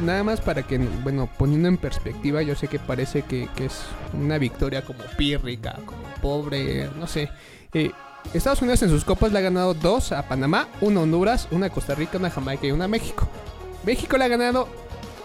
nada 0.00 0.22
más 0.24 0.40
para 0.40 0.62
que, 0.62 0.78
bueno, 0.78 1.28
poniendo 1.38 1.68
en 1.68 1.76
perspectiva, 1.76 2.42
yo 2.42 2.54
sé 2.54 2.68
que 2.68 2.78
parece 2.78 3.22
que, 3.22 3.48
que 3.56 3.66
es 3.66 3.82
una 4.12 4.38
victoria 4.38 4.82
como 4.82 5.00
pírrica, 5.16 5.78
como 5.86 6.02
pobre, 6.20 6.88
no 6.98 7.06
sé. 7.06 7.28
Eh, 7.72 7.90
Estados 8.34 8.60
Unidos 8.62 8.82
en 8.82 8.90
sus 8.90 9.04
copas 9.04 9.32
le 9.32 9.38
ha 9.38 9.42
ganado 9.42 9.72
dos 9.74 10.12
a 10.12 10.22
Panamá, 10.28 10.68
una 10.80 11.00
a 11.00 11.02
Honduras, 11.04 11.48
una 11.50 11.66
a 11.66 11.70
Costa 11.70 11.94
Rica, 11.94 12.18
una 12.18 12.28
a 12.28 12.32
Jamaica 12.32 12.66
y 12.66 12.72
una 12.72 12.86
a 12.86 12.88
México. 12.88 13.28
México 13.84 14.16
le 14.18 14.24
ha 14.24 14.28
ganado 14.28 14.68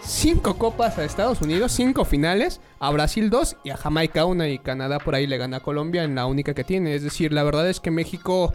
cinco 0.03 0.57
copas 0.57 0.97
a 0.97 1.03
Estados 1.03 1.41
Unidos, 1.41 1.71
cinco 1.71 2.05
finales, 2.05 2.61
a 2.79 2.89
Brasil 2.91 3.29
dos 3.29 3.57
y 3.63 3.71
a 3.71 3.77
Jamaica 3.77 4.25
una 4.25 4.47
y 4.49 4.59
Canadá 4.59 4.99
por 4.99 5.15
ahí 5.15 5.25
le 5.27 5.37
gana 5.37 5.57
a 5.57 5.61
Colombia 5.61 6.03
en 6.03 6.15
la 6.15 6.25
única 6.27 6.53
que 6.53 6.63
tiene. 6.63 6.93
Es 6.95 7.03
decir, 7.03 7.33
la 7.33 7.43
verdad 7.43 7.67
es 7.69 7.79
que 7.79 7.91
México 7.91 8.53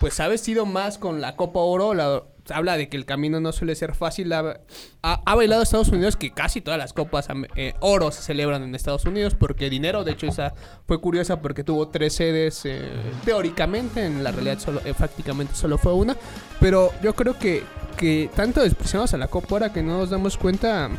pues 0.00 0.18
ha 0.20 0.28
vestido 0.28 0.66
más 0.66 0.98
con 0.98 1.20
la 1.20 1.36
Copa 1.36 1.60
Oro. 1.60 1.94
la- 1.94 2.22
habla 2.50 2.76
de 2.76 2.88
que 2.88 2.96
el 2.96 3.04
camino 3.04 3.40
no 3.40 3.52
suele 3.52 3.74
ser 3.74 3.94
fácil. 3.94 4.32
Ha, 4.32 5.34
bailado 5.34 5.62
Estados 5.62 5.88
Unidos 5.88 6.16
que 6.16 6.32
casi 6.32 6.60
todas 6.60 6.78
las 6.78 6.92
Copas 6.92 7.28
eh, 7.56 7.74
Oro 7.80 8.10
se 8.10 8.22
celebran 8.22 8.62
en 8.62 8.74
Estados 8.74 9.04
Unidos 9.04 9.34
porque 9.34 9.70
dinero. 9.70 10.04
De 10.04 10.12
hecho, 10.12 10.26
esa 10.26 10.54
fue 10.86 11.00
curiosa 11.00 11.40
porque 11.40 11.64
tuvo 11.64 11.88
tres 11.88 12.14
sedes 12.14 12.62
eh, 12.64 12.90
teóricamente. 13.24 14.04
En 14.04 14.24
la 14.24 14.32
realidad, 14.32 14.58
solo, 14.58 14.80
eh, 14.84 14.94
prácticamente 14.96 15.54
solo 15.54 15.78
fue 15.78 15.92
una. 15.94 16.16
Pero 16.60 16.92
yo 17.02 17.14
creo 17.14 17.38
que, 17.38 17.62
que 17.96 18.30
tanto 18.34 18.62
despreciamos 18.62 19.14
a 19.14 19.16
la 19.16 19.28
Copa 19.28 19.56
Oro 19.56 19.72
que 19.72 19.82
no 19.82 19.98
nos 19.98 20.10
damos 20.10 20.36
cuenta 20.36 20.90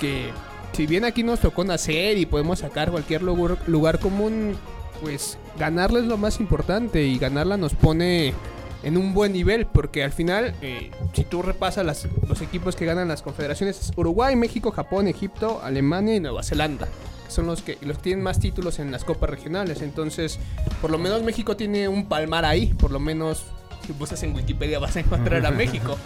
que 0.00 0.30
si 0.72 0.86
bien 0.86 1.04
aquí 1.04 1.22
nos 1.22 1.40
tocó 1.40 1.64
nacer 1.64 2.16
y 2.16 2.26
podemos 2.26 2.60
sacar 2.60 2.90
cualquier 2.90 3.22
lugar, 3.22 3.58
lugar 3.66 3.98
común, 3.98 4.56
pues 5.02 5.38
ganarla 5.58 5.98
es 5.98 6.06
lo 6.06 6.16
más 6.16 6.40
importante 6.40 7.02
y 7.02 7.18
ganarla 7.18 7.56
nos 7.56 7.74
pone 7.74 8.34
en 8.82 8.96
un 8.96 9.12
buen 9.14 9.32
nivel 9.32 9.66
porque 9.66 10.02
al 10.04 10.12
final 10.12 10.54
eh, 10.62 10.90
si 11.12 11.24
tú 11.24 11.42
repasas 11.42 11.84
las- 11.84 12.08
los 12.28 12.40
equipos 12.40 12.76
que 12.76 12.86
ganan 12.86 13.08
las 13.08 13.22
confederaciones 13.22 13.78
es 13.80 13.92
Uruguay, 13.96 14.36
México, 14.36 14.70
Japón, 14.70 15.06
Egipto, 15.08 15.60
Alemania 15.62 16.16
y 16.16 16.20
Nueva 16.20 16.42
Zelanda 16.42 16.88
son 17.28 17.46
los 17.46 17.62
que 17.62 17.78
los 17.82 18.00
tienen 18.02 18.24
más 18.24 18.40
títulos 18.40 18.78
en 18.78 18.90
las 18.90 19.04
copas 19.04 19.30
regionales 19.30 19.82
entonces 19.82 20.38
por 20.80 20.90
lo 20.90 20.98
menos 20.98 21.22
México 21.22 21.56
tiene 21.56 21.86
un 21.88 22.06
palmar 22.08 22.44
ahí 22.44 22.72
por 22.74 22.90
lo 22.90 22.98
menos 23.00 23.44
si 23.86 23.92
buscas 23.92 24.22
en 24.24 24.34
Wikipedia 24.34 24.78
vas 24.78 24.96
a 24.96 25.00
encontrar 25.00 25.44
a 25.46 25.50
México 25.62 25.96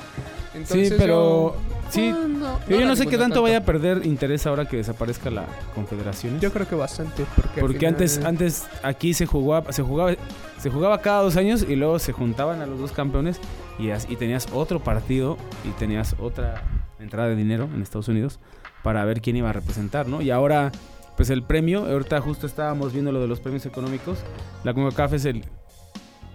entonces 0.54 0.88
sí, 0.90 0.94
pero. 0.98 1.54
yo- 1.54 1.73
Sí. 1.94 2.10
no, 2.12 2.58
yo, 2.68 2.84
no 2.86 2.96
sé 2.96 3.04
qué 3.04 3.10
ninguno 3.12 3.18
tanto 3.24 3.42
vaya 3.42 3.58
a 3.58 3.64
perder 3.64 4.04
interés 4.06 4.46
ahora 4.46 4.66
que 4.66 4.76
desaparezca 4.78 5.30
la 5.30 5.44
Confederación. 5.74 6.40
Yo 6.40 6.52
creo 6.52 6.68
que 6.68 6.74
bastante, 6.74 7.24
porque, 7.36 7.60
Porque 7.60 7.78
final- 7.78 7.92
antes, 7.94 8.24
antes 8.24 8.66
aquí 8.82 9.14
se 9.14 9.26
jugaba, 9.26 9.72
se 9.72 9.82
jugaba, 9.82 10.12
se 10.58 10.70
jugaba 10.70 11.00
cada 11.00 11.22
dos 11.22 11.36
años 11.36 11.64
y 11.68 11.76
luego 11.76 11.98
se 11.98 12.12
juntaban 12.12 12.60
a 12.60 12.66
los 12.66 12.78
dos 12.78 12.92
campeones 12.92 13.38
y 13.78 14.16
tenías 14.16 14.48
otro 14.52 14.80
partido 14.80 15.36
y 15.64 15.70
tenías 15.78 16.14
otra 16.20 16.62
entrada 17.00 17.28
de 17.28 17.36
dinero 17.36 17.68
en 17.74 17.82
Estados 17.82 18.08
Unidos 18.08 18.38
para 18.82 19.04
ver 19.04 19.20
quién 19.20 19.36
iba 19.36 19.50
a 19.50 19.52
representar, 19.52 20.06
¿no? 20.06 20.20
Y 20.22 20.30
ahora, 20.30 20.70
pues 21.16 21.30
el 21.30 21.42
premio, 21.42 21.86
ahorita 21.86 22.20
justo 22.20 22.46
estábamos 22.46 22.92
viendo 22.92 23.12
lo 23.12 23.20
de 23.20 23.26
los 23.28 23.40
premios 23.40 23.66
económicos. 23.66 24.18
La 24.62 24.74
CONCACAF 24.74 25.14
es 25.14 25.24
el, 25.24 25.44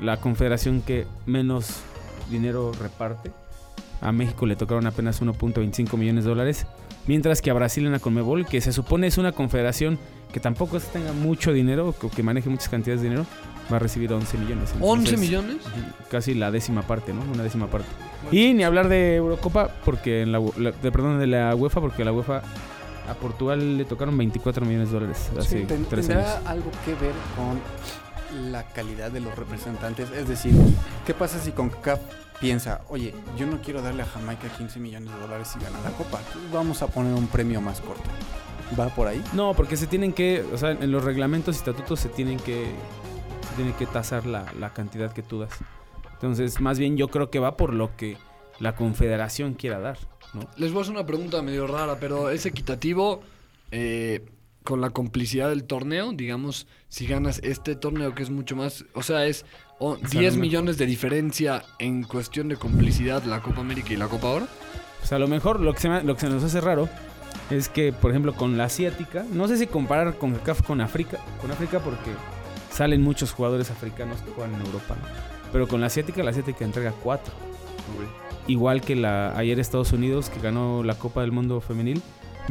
la 0.01 0.17
confederación 0.17 0.81
que 0.81 1.05
menos 1.25 1.81
dinero 2.29 2.71
reparte. 2.79 3.31
A 4.01 4.11
México 4.11 4.45
le 4.45 4.55
tocaron 4.55 4.85
apenas 4.87 5.21
1.25 5.21 5.97
millones 5.97 6.23
de 6.23 6.29
dólares. 6.29 6.65
Mientras 7.07 7.41
que 7.41 7.49
a 7.51 7.53
Brasil 7.53 7.85
en 7.85 7.91
la 7.91 7.99
Conmebol, 7.99 8.45
que 8.45 8.61
se 8.61 8.71
supone 8.71 9.07
es 9.07 9.17
una 9.17 9.31
confederación 9.31 9.97
que 10.31 10.39
tampoco 10.39 10.77
es 10.77 10.83
que 10.85 10.99
tenga 10.99 11.11
mucho 11.13 11.51
dinero, 11.51 11.95
o 12.01 12.09
que 12.09 12.21
maneje 12.23 12.49
muchas 12.49 12.69
cantidades 12.69 13.01
de 13.01 13.09
dinero, 13.09 13.25
va 13.71 13.77
a 13.77 13.79
recibir 13.79 14.13
11 14.13 14.37
millones. 14.37 14.69
¿11 14.75 14.75
Entonces, 14.75 15.19
millones? 15.19 15.57
Casi 16.11 16.33
la 16.35 16.51
décima 16.51 16.83
parte, 16.83 17.13
¿no? 17.13 17.21
Una 17.33 17.43
décima 17.43 17.67
parte. 17.67 17.87
Y 18.31 18.53
ni 18.53 18.63
hablar 18.63 18.89
de 18.89 19.15
Eurocopa, 19.15 19.69
porque 19.85 20.21
en 20.21 20.31
la, 20.31 20.39
la- 20.57 20.71
de, 20.71 20.91
perdón, 20.91 21.19
de 21.19 21.27
la 21.27 21.55
UEFA, 21.55 21.81
porque 21.81 22.05
la 22.05 22.11
UEFA 22.11 22.43
a 23.09 23.13
Portugal 23.15 23.77
le 23.77 23.85
tocaron 23.85 24.15
24 24.17 24.63
millones 24.65 24.89
de 24.89 24.93
dólares 24.93 25.31
hace 25.37 25.61
Ten- 25.61 25.85
tres 25.89 26.05
¿Tendrá 26.07 26.35
años. 26.35 26.45
algo 26.47 26.71
que 26.85 26.91
ver 26.93 27.13
con 27.35 27.59
la 28.33 28.63
calidad 28.63 29.11
de 29.11 29.19
los 29.19 29.35
representantes? 29.37 30.09
Es 30.11 30.27
decir, 30.27 30.53
¿qué 31.05 31.13
pasa 31.13 31.39
si 31.39 31.51
CONCACAF 31.51 31.99
piensa, 32.39 32.81
oye, 32.89 33.13
yo 33.37 33.45
no 33.45 33.61
quiero 33.61 33.81
darle 33.81 34.03
a 34.03 34.05
Jamaica 34.05 34.47
15 34.57 34.79
millones 34.79 35.13
de 35.13 35.19
dólares 35.19 35.53
y 35.59 35.63
ganar 35.63 35.81
la 35.83 35.91
copa? 35.91 36.21
Vamos 36.53 36.81
a 36.81 36.87
poner 36.87 37.13
un 37.13 37.27
premio 37.27 37.61
más 37.61 37.81
corto. 37.81 38.09
¿Va 38.79 38.89
por 38.89 39.07
ahí? 39.07 39.23
No, 39.33 39.53
porque 39.53 39.77
se 39.77 39.87
tienen 39.87 40.13
que, 40.13 40.45
o 40.53 40.57
sea, 40.57 40.71
en 40.71 40.91
los 40.91 41.03
reglamentos 41.03 41.55
y 41.55 41.59
estatutos 41.59 41.99
se 41.99 42.09
tienen 42.09 42.37
que, 42.39 42.65
se 43.49 43.55
tiene 43.55 43.73
que 43.73 43.85
tasar 43.85 44.25
la, 44.25 44.45
la 44.59 44.73
cantidad 44.73 45.11
que 45.11 45.23
tú 45.23 45.39
das. 45.39 45.51
Entonces, 46.13 46.59
más 46.59 46.77
bien 46.77 46.97
yo 46.97 47.07
creo 47.07 47.29
que 47.29 47.39
va 47.39 47.57
por 47.57 47.73
lo 47.73 47.95
que 47.95 48.17
la 48.59 48.75
confederación 48.75 49.53
quiera 49.53 49.79
dar, 49.79 49.97
¿no? 50.33 50.41
Les 50.57 50.71
voy 50.71 50.79
a 50.79 50.81
hacer 50.83 50.95
una 50.95 51.05
pregunta 51.05 51.41
medio 51.41 51.65
rara, 51.65 51.97
pero 51.99 52.29
¿es 52.29 52.45
equitativo 52.45 53.21
eh, 53.71 54.25
con 54.63 54.81
la 54.81 54.89
complicidad 54.89 55.49
del 55.49 55.63
torneo? 55.63 56.11
Digamos, 56.13 56.67
si 56.87 57.07
ganas 57.07 57.39
este 57.43 57.75
torneo 57.75 58.13
que 58.15 58.23
es 58.23 58.29
mucho 58.29 58.55
más... 58.55 58.85
O 58.93 59.03
sea, 59.03 59.25
es 59.25 59.45
oh, 59.79 59.95
sea, 59.97 60.19
10 60.21 60.33
no 60.33 60.37
me- 60.39 60.41
millones 60.47 60.77
de 60.77 60.85
diferencia 60.85 61.63
en 61.79 62.03
cuestión 62.03 62.49
de 62.49 62.55
complicidad 62.57 63.23
la 63.23 63.41
Copa 63.41 63.61
América 63.61 63.93
y 63.93 63.97
la 63.97 64.07
Copa 64.07 64.27
Oro. 64.27 64.47
O 65.03 65.05
sea, 65.05 65.15
a 65.15 65.19
lo 65.19 65.27
mejor 65.27 65.59
lo 65.59 65.73
que, 65.73 65.79
se 65.79 65.89
me- 65.89 66.03
lo 66.03 66.15
que 66.15 66.21
se 66.21 66.29
nos 66.29 66.43
hace 66.43 66.61
raro 66.61 66.89
es 67.49 67.69
que, 67.69 67.93
por 67.93 68.11
ejemplo, 68.11 68.35
con 68.35 68.57
la 68.57 68.65
asiática, 68.65 69.25
no 69.31 69.47
sé 69.47 69.57
si 69.57 69.65
comparar 69.67 70.17
con 70.17 70.35
CAF 70.35 70.61
con 70.61 70.81
África, 70.81 71.17
con 71.41 71.51
África 71.51 71.79
porque 71.79 72.11
salen 72.71 73.01
muchos 73.01 73.31
jugadores 73.31 73.71
africanos 73.71 74.21
que 74.21 74.31
juegan 74.31 74.53
en 74.55 74.61
Europa, 74.65 74.95
¿no? 75.01 75.07
Pero 75.51 75.67
con 75.67 75.81
la 75.81 75.87
asiática, 75.87 76.21
la 76.21 76.29
asiática 76.29 76.63
entrega 76.63 76.91
cuatro. 77.03 77.33
Igual 78.47 78.81
que 78.81 78.95
la 78.95 79.35
ayer 79.37 79.59
Estados 79.59 79.91
Unidos, 79.93 80.29
que 80.29 80.39
ganó 80.39 80.83
la 80.83 80.95
Copa 80.95 81.21
del 81.21 81.31
Mundo 81.31 81.61
Femenil, 81.61 82.01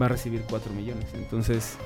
va 0.00 0.06
a 0.06 0.08
recibir 0.08 0.42
4 0.48 0.72
millones. 0.72 1.06
Entonces, 1.14 1.76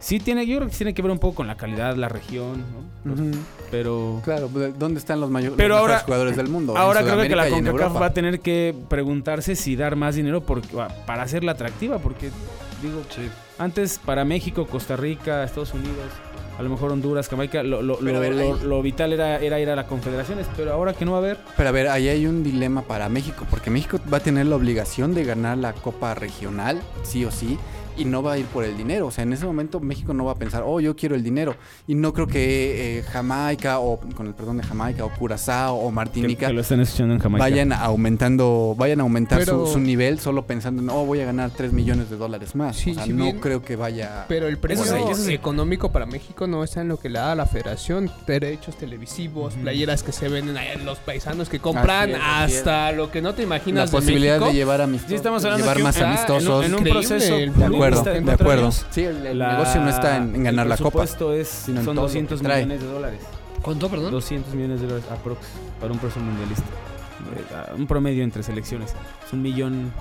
sí 0.00 0.18
tiene, 0.18 0.46
yo 0.46 0.56
creo 0.56 0.68
que 0.68 0.74
tiene 0.76 0.94
que 0.94 1.02
ver 1.02 1.12
un 1.12 1.18
poco 1.20 1.36
con 1.36 1.46
la 1.46 1.56
calidad, 1.56 1.94
la 1.94 2.08
región, 2.08 2.64
¿no? 3.04 3.14
Los- 3.14 3.36
Pero 3.70 4.20
Claro, 4.24 4.50
¿dónde 4.78 4.98
están 4.98 5.20
los, 5.20 5.30
mayo- 5.30 5.54
Pero 5.56 5.68
los 5.68 5.78
ahora- 5.78 5.92
mejores 5.94 6.04
jugadores 6.06 6.36
del 6.36 6.48
mundo? 6.48 6.76
Ahora 6.76 7.02
creo 7.02 7.20
que 7.22 7.36
la 7.36 7.48
CONCACAF 7.48 8.00
va 8.00 8.06
a 8.06 8.12
tener 8.12 8.40
que 8.40 8.74
preguntarse 8.88 9.54
si 9.54 9.76
dar 9.76 9.94
más 9.96 10.16
dinero 10.16 10.40
porque, 10.40 10.68
para 11.06 11.22
hacerla 11.22 11.52
atractiva, 11.52 11.98
porque 11.98 12.30
digo, 12.82 13.02
antes 13.58 13.98
para 14.04 14.24
México, 14.24 14.66
Costa 14.66 14.96
Rica, 14.96 15.44
Estados 15.44 15.72
Unidos, 15.74 15.96
a 16.58 16.62
lo 16.62 16.68
mejor 16.70 16.90
Honduras, 16.92 17.28
Jamaica, 17.28 17.62
lo, 17.62 17.80
lo- 17.80 18.00
lo- 18.00 18.20
ver, 18.20 18.34
lo 18.34 18.82
vital 18.82 19.12
era, 19.12 19.38
era 19.38 19.60
ir 19.60 19.70
a 19.70 19.76
las 19.76 19.86
confederaciones, 19.86 20.46
pero 20.56 20.72
ahora 20.72 20.92
que 20.92 21.04
no 21.04 21.12
va 21.12 21.18
a 21.18 21.20
haber, 21.20 21.38
Pero 21.56 21.68
a 21.68 21.72
ver, 21.72 21.88
ahí 21.88 22.08
hay 22.08 22.26
un 22.26 22.42
dilema 22.42 22.82
para 22.82 23.08
México, 23.08 23.46
porque 23.50 23.70
México 23.70 23.98
va 24.12 24.18
a 24.18 24.20
tener 24.20 24.46
la 24.46 24.56
obligación 24.56 25.14
de 25.14 25.24
ganar 25.24 25.56
la 25.58 25.72
Copa 25.72 26.14
Regional, 26.14 26.80
sí 27.02 27.24
o 27.24 27.30
sí, 27.30 27.58
y 27.96 28.04
no 28.04 28.22
va 28.22 28.32
a 28.32 28.38
ir 28.38 28.46
por 28.46 28.64
el 28.64 28.76
dinero. 28.76 29.06
O 29.06 29.10
sea, 29.10 29.22
en 29.24 29.32
ese 29.32 29.44
momento 29.46 29.80
México 29.80 30.14
no 30.14 30.24
va 30.24 30.32
a 30.32 30.36
pensar, 30.36 30.62
oh, 30.66 30.80
yo 30.80 30.96
quiero 30.96 31.14
el 31.14 31.22
dinero. 31.22 31.56
Y 31.86 31.94
no 31.94 32.12
creo 32.12 32.26
que 32.26 32.98
eh, 32.98 33.02
Jamaica, 33.02 33.78
o 33.80 33.98
con 34.16 34.26
el 34.26 34.34
perdón 34.34 34.58
de 34.58 34.62
Jamaica, 34.64 35.04
o 35.04 35.10
Curazao, 35.10 35.76
o 35.76 35.90
Martinica, 35.90 36.46
que 36.48 36.52
lo 36.52 36.60
están 36.60 36.80
escuchando 36.80 37.14
en 37.14 37.20
Jamaica. 37.20 37.44
vayan 37.44 37.72
aumentando, 37.72 38.74
vayan 38.76 39.00
a 39.00 39.02
aumentar 39.02 39.38
Pero- 39.40 39.66
su, 39.66 39.74
su 39.74 39.80
nivel 39.80 40.18
solo 40.20 40.46
pensando 40.46 40.82
en, 40.82 40.90
oh, 40.90 41.04
voy 41.04 41.20
a 41.20 41.24
ganar 41.24 41.50
3 41.50 41.72
millones 41.72 42.10
de 42.10 42.16
dólares 42.16 42.54
más. 42.54 42.76
Sí, 42.76 42.92
o 42.92 42.94
sea, 42.94 43.04
si 43.04 43.12
no 43.12 43.24
bien- 43.24 43.40
creo 43.40 43.62
que 43.62 43.76
vaya... 43.76 44.24
Pero 44.28 44.46
el 44.48 44.58
eso 44.68 45.14
sí. 45.14 45.32
económico 45.34 45.92
para 45.92 46.06
México 46.06 46.46
no 46.46 46.64
está 46.64 46.80
en 46.82 46.88
lo 46.88 46.98
que 46.98 47.08
le 47.08 47.18
da 47.18 47.34
la 47.34 47.46
federación. 47.46 48.10
Derechos 48.26 48.76
televisivos, 48.76 49.54
playeras 49.54 50.02
que 50.02 50.12
se 50.12 50.28
venden 50.28 50.56
allá 50.56 50.74
en 50.74 50.84
los 50.84 50.98
paisanos 50.98 51.48
que 51.48 51.58
compran, 51.60 52.10
es, 52.10 52.16
es. 52.16 52.22
hasta 52.24 52.92
lo 52.92 53.10
que 53.10 53.20
no 53.22 53.32
te 53.34 53.42
la 53.42 53.46
imaginas 53.46 53.90
posibilidad 53.90 54.34
de, 54.34 54.40
México. 54.40 54.52
de 54.52 54.58
llevar 54.58 54.80
amistosos, 54.80 55.08
Sí, 55.10 55.14
estamos 55.16 55.44
hablando 55.44 55.64
llevar 55.64 55.76
que 55.76 55.82
más 55.82 55.96
ah, 55.96 56.00
en 56.00 56.04
un- 56.06 56.10
amistosos. 56.12 56.64
En, 56.66 56.74
un 56.74 56.84
proceso 56.84 57.34
el 57.36 57.54
de 57.54 57.64
acuerdo, 57.88 58.02
de 58.04 58.32
acuerdo. 58.32 58.72
Sí, 58.72 59.04
el, 59.04 59.26
el 59.26 59.38
la- 59.38 59.52
negocio 59.52 59.80
no 59.80 59.88
está 59.90 60.16
en, 60.16 60.34
en 60.34 60.44
ganar 60.44 60.66
la 60.66 60.76
copa. 60.76 61.00
presupuesto 61.02 61.32
es, 61.34 61.48
sino 61.48 61.76
son 61.84 61.94
todo 61.96 62.06
lo 62.06 62.12
que 62.12 62.20
200 62.22 62.42
trae. 62.42 62.64
millones 62.64 62.82
de 62.82 62.88
dólares. 62.92 63.20
¿Cuánto, 63.62 63.88
perdón? 63.90 64.10
200 64.12 64.54
millones 64.54 64.80
de 64.80 64.86
dólares 64.86 65.10
aprox 65.10 65.40
para 65.80 65.92
un 65.92 65.98
proceso 65.98 66.20
mundialista. 66.24 66.64
Eh, 67.36 67.74
Un 67.76 67.86
promedio 67.86 68.24
entre 68.24 68.42
selecciones. 68.42 68.94
Es 69.26 69.32
un 69.32 69.42
millón, 69.42 69.92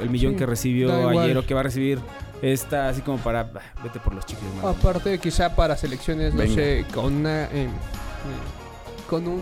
el 0.00 0.10
millón 0.10 0.32
Sí, 0.32 0.38
que 0.38 0.46
recibió 0.46 1.08
ayer 1.08 1.36
o 1.38 1.46
que 1.46 1.54
va 1.54 1.60
a 1.60 1.62
recibir 1.64 1.98
está 2.42 2.88
así 2.88 3.00
como 3.00 3.18
para, 3.18 3.44
bah, 3.44 3.62
vete 3.82 3.98
por 3.98 4.14
los 4.14 4.24
chicles, 4.26 4.52
mano. 4.56 4.68
Aparte, 4.68 5.18
quizá 5.18 5.56
para 5.56 5.76
selecciones, 5.76 6.34
no 6.34 6.40
Venga. 6.40 6.54
sé, 6.54 6.84
con 6.94 7.06
una. 7.16 7.44
eh, 7.44 7.64
eh, 7.64 7.68
con 9.08 9.26
un 9.26 9.40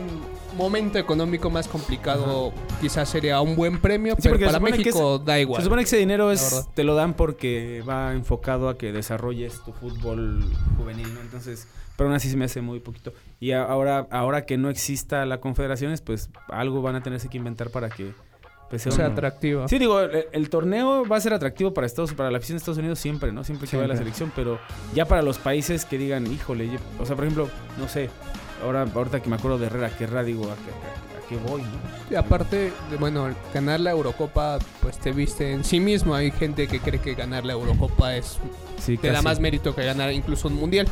momento 0.56 0.98
económico 0.98 1.50
más 1.50 1.68
complicado, 1.68 2.52
quizás 2.80 3.08
sería 3.08 3.40
un 3.40 3.54
buen 3.56 3.80
premio, 3.80 4.14
Sí, 4.18 4.28
pero 4.28 4.38
para 4.46 4.60
México 4.60 5.18
da 5.18 5.38
igual. 5.38 5.60
Se 5.60 5.64
supone 5.64 5.82
que 5.82 5.86
ese 5.86 5.96
dinero 5.98 6.28
La 6.28 6.34
es, 6.34 6.68
te 6.74 6.84
lo 6.84 6.94
dan 6.94 7.14
porque 7.14 7.82
va 7.88 8.12
enfocado 8.14 8.68
a 8.68 8.76
que 8.78 8.92
desarrolles 8.92 9.60
tu 9.64 9.72
fútbol 9.72 10.44
juvenil, 10.76 11.12
¿no? 11.14 11.20
Entonces, 11.20 11.68
pero 11.96 12.08
aún 12.08 12.16
así 12.16 12.28
se 12.28 12.36
me 12.36 12.44
hace 12.46 12.60
muy 12.60 12.80
poquito. 12.80 13.12
Y 13.40 13.52
a- 13.52 13.62
ahora, 13.64 14.06
ahora 14.10 14.44
que 14.46 14.58
no 14.58 14.68
exista 14.70 15.24
la 15.26 15.38
confederaciones, 15.40 16.00
pues 16.00 16.30
algo 16.48 16.82
van 16.82 16.96
a 16.96 17.02
tenerse 17.02 17.28
que 17.28 17.36
inventar 17.38 17.70
para 17.70 17.88
que 17.88 18.12
pues, 18.68 18.82
sea 18.82 18.92
sea, 18.92 19.06
atractivo. 19.06 19.68
Sí, 19.68 19.78
digo, 19.78 20.00
el, 20.00 20.26
el 20.32 20.50
torneo 20.50 21.06
va 21.06 21.16
a 21.16 21.20
ser 21.20 21.32
atractivo 21.32 21.72
para 21.72 21.86
Estados 21.86 22.12
para 22.14 22.30
la 22.32 22.38
afición 22.38 22.56
de 22.56 22.58
Estados 22.58 22.78
Unidos 22.78 22.98
siempre, 22.98 23.30
¿no? 23.32 23.44
Siempre 23.44 23.68
que 23.68 23.76
vaya 23.76 23.86
la 23.88 23.94
Siempre. 23.94 24.12
selección, 24.12 24.32
pero 24.34 24.58
ya 24.94 25.04
para 25.06 25.22
los 25.22 25.38
países 25.38 25.84
que 25.84 25.96
digan, 25.98 26.26
híjole, 26.26 26.66
yo- 26.68 26.78
o 26.98 27.06
sea, 27.06 27.14
por 27.14 27.24
ejemplo, 27.26 27.48
no 27.78 27.88
sé, 27.88 28.10
ahora 28.62 28.86
ahorita 28.94 29.20
que 29.20 29.28
me 29.28 29.36
acuerdo 29.36 29.58
de 29.58 29.66
Herrera, 29.66 29.90
que 29.90 30.04
Herrera 30.04 30.24
digo, 30.24 30.44
¿a 30.44 30.54
qué, 30.56 30.70
a- 30.70 31.18
a 31.18 31.28
qué 31.28 31.36
voy, 31.48 31.62
no? 31.62 31.68
Y 32.10 32.14
aparte, 32.14 32.72
de, 32.90 32.96
bueno, 32.98 33.28
ganar 33.52 33.80
la 33.80 33.90
Eurocopa, 33.90 34.58
pues 34.80 34.98
te 34.98 35.12
viste 35.12 35.52
en 35.52 35.64
sí 35.64 35.80
mismo. 35.80 36.14
Hay 36.14 36.30
gente 36.30 36.68
que 36.68 36.78
cree 36.80 37.00
que 37.00 37.14
ganar 37.14 37.44
la 37.44 37.54
Eurocopa 37.54 38.14
es 38.16 38.38
Sí, 38.78 38.96
te 38.96 39.10
da 39.10 39.22
más 39.22 39.40
mérito 39.40 39.74
que 39.74 39.84
ganar 39.84 40.12
incluso 40.12 40.48
un 40.48 40.54
mundial. 40.54 40.86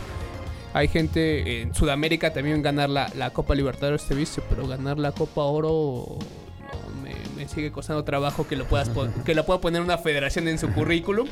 Hay 0.73 0.89
gente 0.89 1.63
en 1.63 1.73
Sudamérica 1.75 2.33
también 2.33 2.61
ganar 2.63 2.91
la, 2.91 3.09
la 3.15 3.31
Copa 3.31 3.55
Libertadores 3.55 4.03
te 4.09 4.15
viste, 4.17 4.43
pero 4.49 4.67
ganar 4.67 4.99
la 4.99 5.13
Copa 5.13 5.43
Oro 5.43 6.19
no, 6.19 7.03
me, 7.03 7.15
me 7.37 7.47
sigue 7.49 7.71
costando 7.71 8.03
trabajo 8.03 8.49
que 8.49 8.57
lo 8.57 8.65
puedas 8.65 8.91
que 9.25 9.35
lo 9.37 9.47
pueda 9.47 9.61
poner 9.61 9.83
una 9.83 9.99
federación 9.99 10.49
en 10.49 10.59
su 10.59 10.69
currículum 10.73 11.29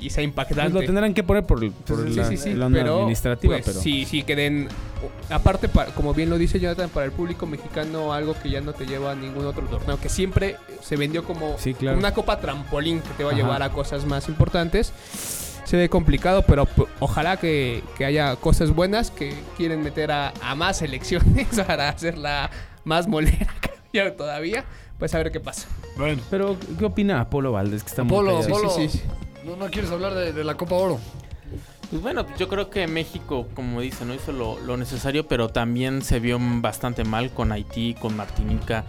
y 0.00 0.10
sea 0.10 0.16
Pues 0.16 0.24
impactante. 0.26 0.72
lo 0.72 0.80
tendrán 0.80 1.14
que 1.14 1.22
poner 1.22 1.44
por, 1.44 1.58
por 1.72 2.08
Sí, 2.08 2.14
la, 2.14 2.24
sí, 2.28 2.36
sí, 2.36 2.54
la 2.54 2.66
onda 2.66 2.80
pero, 2.80 2.96
administrativa, 2.98 3.54
pues, 3.54 3.66
pero... 3.66 3.80
sí, 3.80 4.04
sí 4.04 4.22
que 4.22 4.36
den 4.36 4.68
aparte 5.30 5.68
para, 5.68 5.92
como 5.92 6.12
bien 6.14 6.28
lo 6.30 6.36
dice 6.38 6.60
Jonathan 6.60 6.90
para 6.90 7.06
el 7.06 7.12
público 7.12 7.46
mexicano 7.46 8.12
algo 8.12 8.34
que 8.42 8.50
ya 8.50 8.60
no 8.60 8.72
te 8.72 8.86
lleva 8.86 9.12
a 9.12 9.14
ningún 9.14 9.46
otro 9.46 9.66
torneo 9.66 9.98
que 10.00 10.08
siempre 10.08 10.56
se 10.82 10.96
vendió 10.96 11.24
como 11.24 11.56
Sí, 11.58 11.74
claro. 11.74 11.98
una 11.98 12.12
copa 12.12 12.38
trampolín 12.40 13.00
que 13.00 13.08
te 13.16 13.24
va 13.24 13.30
a 13.30 13.32
Ajá. 13.34 13.42
llevar 13.42 13.62
a 13.62 13.70
cosas 13.70 14.04
más 14.06 14.28
importantes. 14.28 14.92
Se 15.64 15.76
ve 15.76 15.88
complicado, 15.88 16.42
pero 16.42 16.66
ojalá 16.98 17.36
que, 17.36 17.82
que 17.96 18.04
haya 18.04 18.34
cosas 18.36 18.74
buenas 18.74 19.10
que 19.12 19.32
quieren 19.56 19.82
meter 19.82 20.10
a, 20.10 20.32
a 20.42 20.54
más 20.56 20.78
selecciones 20.78 21.46
para 21.66 21.88
hacerla 21.90 22.50
más 22.84 23.06
molera 23.06 23.46
ya 23.92 24.16
todavía. 24.16 24.64
Pues 24.98 25.14
a 25.14 25.18
ver 25.18 25.30
qué 25.32 25.40
pasa. 25.40 25.66
Bueno. 25.96 26.20
Pero, 26.28 26.56
¿qué 26.78 26.84
opina 26.84 27.20
Apolo 27.20 27.52
Valdés? 27.52 27.82
Que 27.84 27.88
está 27.88 28.02
muy 28.02 28.12
Apolo, 28.14 28.40
callado? 28.40 28.54
Apolo. 28.56 28.70
sí, 28.70 28.88
sí. 28.88 29.00
¿No, 29.44 29.56
¿No 29.56 29.70
quieres 29.70 29.90
hablar 29.90 30.14
de, 30.14 30.32
de 30.32 30.44
la 30.44 30.56
Copa 30.56 30.74
Oro? 30.76 30.98
Pues 31.90 32.02
bueno, 32.02 32.24
yo 32.38 32.48
creo 32.48 32.70
que 32.70 32.86
México, 32.86 33.48
como 33.54 33.80
dice, 33.80 34.04
no 34.04 34.14
hizo 34.14 34.32
lo, 34.32 34.60
lo 34.60 34.76
necesario, 34.76 35.26
pero 35.26 35.48
también 35.48 36.02
se 36.02 36.20
vio 36.20 36.38
bastante 36.40 37.02
mal 37.04 37.30
con 37.32 37.50
Haití, 37.50 37.94
con 37.94 38.16
Martinica. 38.16 38.84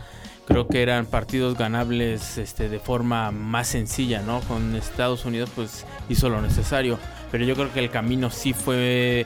Creo 0.46 0.68
que 0.68 0.82
eran 0.84 1.06
partidos 1.06 1.58
ganables 1.58 2.38
este, 2.38 2.68
de 2.70 2.80
forma 2.80 3.32
más 3.32 3.68
sencilla, 3.70 4.22
¿no? 4.22 4.42
Con 4.42 4.76
Estados 4.76 5.26
Unidos, 5.26 5.50
pues 5.56 5.86
hizo 6.10 6.30
lo 6.30 6.42
necesario. 6.42 7.00
Pero 7.32 7.46
yo 7.46 7.56
creo 7.56 7.72
que 7.74 7.80
el 7.80 7.90
camino 7.90 8.30
sí 8.30 8.54
fue. 8.54 9.26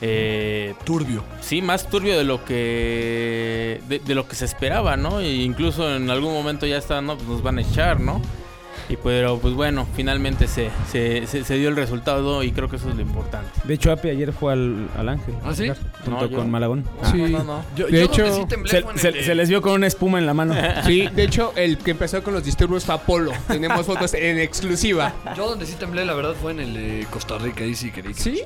eh, 0.00 0.74
Turbio. 0.84 1.24
sí, 1.40 1.62
más 1.62 1.88
turbio 1.88 2.18
de 2.18 2.24
lo 2.24 2.44
que 2.44 3.80
de, 3.88 3.98
de 4.00 4.14
lo 4.14 4.28
que 4.28 4.36
se 4.36 4.44
esperaba, 4.44 4.96
¿no? 4.96 5.20
E 5.20 5.32
incluso 5.36 5.96
en 5.96 6.10
algún 6.10 6.32
momento 6.34 6.66
ya 6.66 6.76
está, 6.76 7.00
no, 7.00 7.16
pues 7.16 7.28
nos 7.28 7.42
van 7.42 7.58
a 7.58 7.62
echar, 7.62 7.98
¿no? 8.00 8.20
Y 8.88 8.96
pero 8.96 9.38
pues 9.38 9.54
bueno, 9.54 9.86
finalmente 9.96 10.46
se, 10.46 10.70
se, 10.90 11.26
se, 11.26 11.42
se 11.44 11.54
dio 11.58 11.68
el 11.68 11.76
resultado 11.76 12.42
y 12.42 12.52
creo 12.52 12.68
que 12.68 12.76
eso 12.76 12.88
es 12.88 12.94
lo 12.94 13.02
importante. 13.02 13.48
De 13.64 13.74
hecho, 13.74 13.90
Api 13.90 14.10
ayer 14.10 14.32
fue 14.32 14.52
al, 14.52 14.88
al 14.96 15.08
Ángel. 15.08 15.34
¿Ah, 15.44 15.52
sí? 15.54 15.68
Junto 16.04 16.10
No, 16.22 16.26
yo- 16.26 16.36
con 16.38 16.50
Malagón. 16.50 16.84
Sí. 17.10 17.18
No, 17.22 17.28
no, 17.38 17.44
no. 17.44 17.64
Yo, 17.76 17.86
De 17.86 17.92
yo 17.98 18.04
hecho, 18.04 18.34
sí 18.36 18.46
temblé 18.46 18.70
Se, 18.70 18.82
se- 19.00 19.08
el 19.08 19.14
de- 19.14 19.22
se 19.24 19.34
les 19.34 19.48
vio 19.48 19.60
con 19.62 19.72
una 19.72 19.86
espuma 19.86 20.18
en 20.18 20.26
la 20.26 20.34
mano. 20.34 20.54
Sí, 20.86 21.08
de 21.08 21.24
hecho, 21.24 21.52
el 21.56 21.78
que 21.78 21.90
empezó 21.92 22.22
con 22.22 22.32
los 22.34 22.44
disturbios 22.44 22.84
fue 22.84 22.94
Apolo. 22.94 23.32
Tenemos 23.48 23.84
fotos 23.86 24.14
en 24.14 24.38
exclusiva. 24.38 25.12
Yo 25.36 25.48
donde 25.48 25.66
sí 25.66 25.74
temblé, 25.74 26.04
la 26.04 26.14
verdad, 26.14 26.34
fue 26.40 26.52
en 26.52 26.60
el 26.60 26.74
de 26.74 27.06
Costa 27.10 27.38
Rica. 27.38 27.64
Ahí 27.64 27.74
sí 27.74 27.90
creí 27.90 28.14
que 28.14 28.20
¿Sí? 28.20 28.42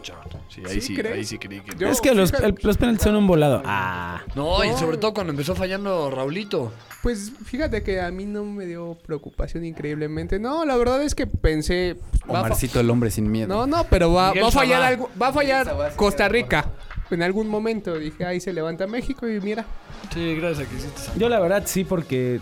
Sí, 0.51 0.63
ahí 0.67 0.81
¿Sí 0.81 0.97
ahí 1.01 1.25
sí 1.25 1.39
creí 1.39 1.61
que... 1.61 1.77
Yo- 1.79 1.89
es 1.89 2.01
que 2.01 2.13
los, 2.13 2.33
el- 2.35 2.57
los 2.63 2.77
penaltis 2.77 3.05
son 3.05 3.15
un 3.15 3.27
volado. 3.29 3.63
Ah. 3.65 4.21
No, 4.35 4.65
y 4.65 4.73
sobre 4.77 4.97
todo 4.97 5.15
cuando 5.15 5.31
empezó 5.31 5.55
fallando 5.55 6.11
Raulito. 6.11 6.73
Pues 7.03 7.33
fíjate 7.45 7.83
que 7.85 8.01
a 8.01 8.11
mí 8.11 8.27
no 8.27 8.45
me 8.45 8.67
dio 8.67 8.99
preocupación 9.07 9.65
increíblemente. 9.65 10.39
No, 10.41 10.65
la 10.65 10.77
verdad 10.77 11.03
es 11.03 11.15
que 11.15 11.27
pensé. 11.27 11.97
va 12.29 12.41
a 12.41 12.41
fa- 12.43 12.47
Omarcito, 12.49 12.81
el 12.81 12.91
hombre 12.91 13.11
sin 13.13 13.31
miedo. 13.31 13.47
No, 13.49 13.67
no, 13.67 13.85
pero 13.85 14.13
va, 14.13 14.31
Miguel 14.31 14.45
va 14.45 14.49
a 14.49 14.51
fallar 14.53 14.77
Sabá. 14.79 14.89
algo, 14.89 15.11
va 15.23 15.29
a 15.29 15.33
fallar 15.33 15.93
Costa 15.97 16.29
Rica. 16.29 16.67
En 17.13 17.23
algún 17.23 17.49
momento 17.49 17.95
dije, 17.99 18.25
ahí 18.27 18.41
se 18.41 18.53
levanta 18.53 18.87
México 18.87 19.29
y 19.29 19.41
mira. 19.41 19.65
Sí, 20.13 20.35
gracias 20.35 20.67
a 20.67 20.71
que 20.71 20.77
hiciste 20.77 21.01
esa- 21.01 21.15
Yo 21.17 21.29
la 21.29 21.39
verdad 21.41 21.63
sí, 21.65 21.85
porque 21.85 22.41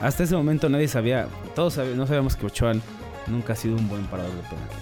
hasta 0.00 0.22
ese 0.22 0.34
momento 0.36 0.68
nadie 0.68 0.88
sabía, 0.88 1.26
todos 1.54 1.74
sabi- 1.74 1.94
no 1.94 2.06
sabíamos 2.06 2.36
que 2.36 2.46
Ochoa 2.46 2.74
nunca 3.26 3.52
ha 3.52 3.56
sido 3.56 3.76
un 3.76 3.88
buen 3.88 4.04
parador 4.06 4.32
de 4.34 4.42
penaltis. 4.42 4.78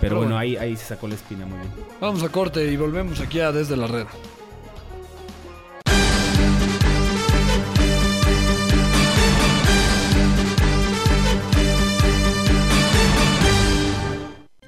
Pero 0.00 0.16
bueno, 0.16 0.32
bueno. 0.34 0.38
ahí, 0.38 0.56
ahí 0.56 0.76
se 0.76 0.84
sacó 0.86 1.08
la 1.08 1.14
espina 1.14 1.46
muy 1.46 1.58
bien. 1.58 1.70
Vamos 2.00 2.22
a 2.22 2.28
corte 2.28 2.64
y 2.70 2.76
volvemos 2.76 3.20
aquí 3.20 3.40
a 3.40 3.52
Desde 3.52 3.76
la 3.76 3.86
Red. 3.86 4.06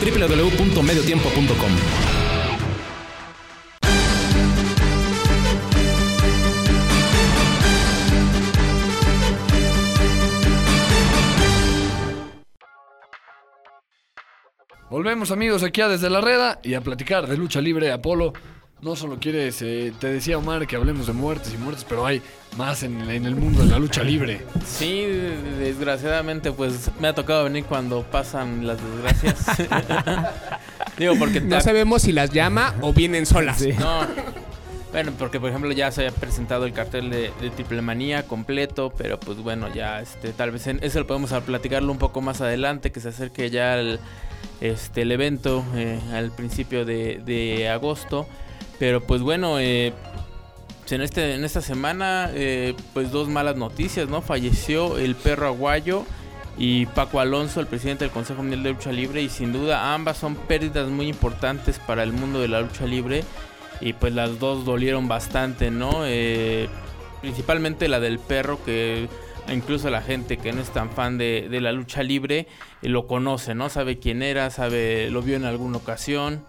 www.mediotiempo.com 0.00 1.70
Volvemos 14.88 15.32
amigos 15.32 15.64
aquí 15.64 15.80
a 15.80 15.88
Desde 15.88 16.08
la 16.08 16.20
Reda 16.20 16.60
y 16.62 16.74
a 16.74 16.80
platicar 16.80 17.26
de 17.26 17.36
lucha 17.36 17.60
libre. 17.60 17.90
Apolo, 17.90 18.32
no 18.82 18.94
solo 18.94 19.18
quieres, 19.18 19.62
eh, 19.62 19.92
te 19.98 20.08
decía 20.08 20.36
Omar 20.38 20.66
que 20.66 20.76
hablemos 20.76 21.06
de 21.06 21.12
muertes 21.14 21.52
y 21.54 21.56
muertes, 21.56 21.84
pero 21.88 22.04
hay 22.04 22.20
más 22.56 22.82
en, 22.82 23.00
en 23.10 23.24
el 23.24 23.34
mundo 23.34 23.64
de 23.64 23.70
la 23.70 23.78
lucha 23.78 24.02
libre. 24.02 24.42
Sí, 24.66 25.02
desgraciadamente 25.58 26.52
pues 26.52 26.90
me 27.00 27.08
ha 27.08 27.14
tocado 27.14 27.44
venir 27.44 27.64
cuando 27.64 28.02
pasan 28.02 28.66
las 28.66 28.78
desgracias. 28.82 29.68
Digo, 30.98 31.14
porque 31.18 31.40
No 31.40 31.60
sabemos 31.60 32.02
si 32.02 32.12
las 32.12 32.30
llama 32.30 32.74
o 32.80 32.92
vienen 32.92 33.26
solas. 33.26 33.64
No. 33.78 34.06
Bueno, 34.92 35.12
porque 35.18 35.38
por 35.38 35.50
ejemplo 35.50 35.70
ya 35.72 35.90
se 35.90 36.06
había 36.06 36.16
presentado 36.16 36.64
el 36.64 36.72
cartel 36.72 37.10
de, 37.10 37.30
de 37.40 37.50
Triple 37.50 37.82
Manía 37.82 38.26
completo, 38.26 38.90
pero 38.96 39.20
pues 39.20 39.36
bueno, 39.38 39.68
ya 39.74 40.00
este 40.00 40.32
tal 40.32 40.52
vez 40.52 40.66
en, 40.68 40.82
eso 40.82 41.00
lo 41.00 41.06
podemos 41.06 41.30
platicarlo 41.44 41.92
un 41.92 41.98
poco 41.98 42.22
más 42.22 42.40
adelante, 42.40 42.92
que 42.92 43.00
se 43.00 43.10
acerque 43.10 43.50
ya 43.50 43.78
el, 43.78 44.00
este, 44.62 45.02
el 45.02 45.12
evento 45.12 45.62
eh, 45.74 46.00
al 46.14 46.30
principio 46.30 46.86
de, 46.86 47.20
de 47.26 47.68
agosto. 47.68 48.26
Pero 48.78 49.02
pues 49.02 49.22
bueno, 49.22 49.58
eh, 49.58 49.92
en, 50.90 51.00
este, 51.00 51.34
en 51.34 51.44
esta 51.44 51.60
semana 51.60 52.30
eh, 52.34 52.74
pues 52.92 53.10
dos 53.10 53.28
malas 53.28 53.56
noticias, 53.56 54.08
¿no? 54.08 54.22
Falleció 54.22 54.98
el 54.98 55.14
perro 55.14 55.46
aguayo 55.46 56.04
y 56.58 56.86
Paco 56.86 57.20
Alonso, 57.20 57.60
el 57.60 57.66
presidente 57.66 58.04
del 58.04 58.12
Consejo 58.12 58.42
Mundial 58.42 58.62
de 58.62 58.70
Lucha 58.70 58.92
Libre, 58.92 59.22
y 59.22 59.28
sin 59.28 59.52
duda 59.52 59.94
ambas 59.94 60.16
son 60.16 60.34
pérdidas 60.34 60.88
muy 60.88 61.08
importantes 61.08 61.78
para 61.78 62.02
el 62.02 62.12
mundo 62.12 62.40
de 62.40 62.48
la 62.48 62.60
lucha 62.60 62.86
libre 62.86 63.24
y 63.80 63.92
pues 63.92 64.14
las 64.14 64.38
dos 64.38 64.64
dolieron 64.64 65.08
bastante, 65.08 65.70
¿no? 65.70 66.06
Eh, 66.06 66.68
principalmente 67.20 67.88
la 67.88 68.00
del 68.00 68.18
perro 68.18 68.62
que 68.64 69.08
incluso 69.52 69.90
la 69.90 70.02
gente 70.02 70.38
que 70.38 70.52
no 70.52 70.60
es 70.60 70.70
tan 70.70 70.90
fan 70.90 71.18
de, 71.18 71.48
de 71.50 71.60
la 71.60 71.72
lucha 71.72 72.02
libre 72.02 72.46
eh, 72.82 72.88
lo 72.88 73.06
conoce, 73.06 73.54
¿no? 73.54 73.68
Sabe 73.68 73.98
quién 73.98 74.22
era, 74.22 74.50
sabe, 74.50 75.10
lo 75.10 75.22
vio 75.22 75.36
en 75.36 75.44
alguna 75.44 75.78
ocasión. 75.78 76.44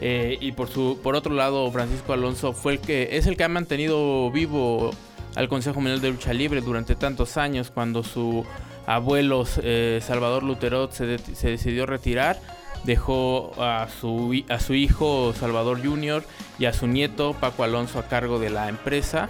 Eh, 0.00 0.38
y 0.40 0.52
por 0.52 0.68
su, 0.68 0.98
por 1.02 1.16
otro 1.16 1.34
lado, 1.34 1.70
Francisco 1.72 2.12
Alonso 2.12 2.52
fue 2.52 2.74
el 2.74 2.78
que 2.80 3.16
es 3.16 3.26
el 3.26 3.36
que 3.36 3.44
ha 3.44 3.48
mantenido 3.48 4.30
vivo 4.30 4.90
al 5.34 5.48
Consejo 5.48 5.80
Mundial 5.80 6.00
de 6.00 6.10
Lucha 6.10 6.32
Libre 6.32 6.60
durante 6.60 6.94
tantos 6.94 7.36
años, 7.36 7.70
cuando 7.72 8.02
su 8.04 8.44
abuelo 8.86 9.44
eh, 9.62 10.00
Salvador 10.02 10.42
Luterot 10.44 10.92
se, 10.92 11.06
de- 11.06 11.18
se 11.18 11.50
decidió 11.50 11.84
retirar, 11.84 12.38
dejó 12.84 13.52
a 13.58 13.88
su, 14.00 14.42
a 14.48 14.60
su 14.60 14.74
hijo 14.74 15.32
Salvador 15.38 15.84
Jr. 15.84 16.24
y 16.58 16.66
a 16.66 16.72
su 16.72 16.86
nieto 16.86 17.34
Paco 17.34 17.64
Alonso 17.64 17.98
a 17.98 18.06
cargo 18.08 18.38
de 18.38 18.50
la 18.50 18.68
empresa, 18.68 19.28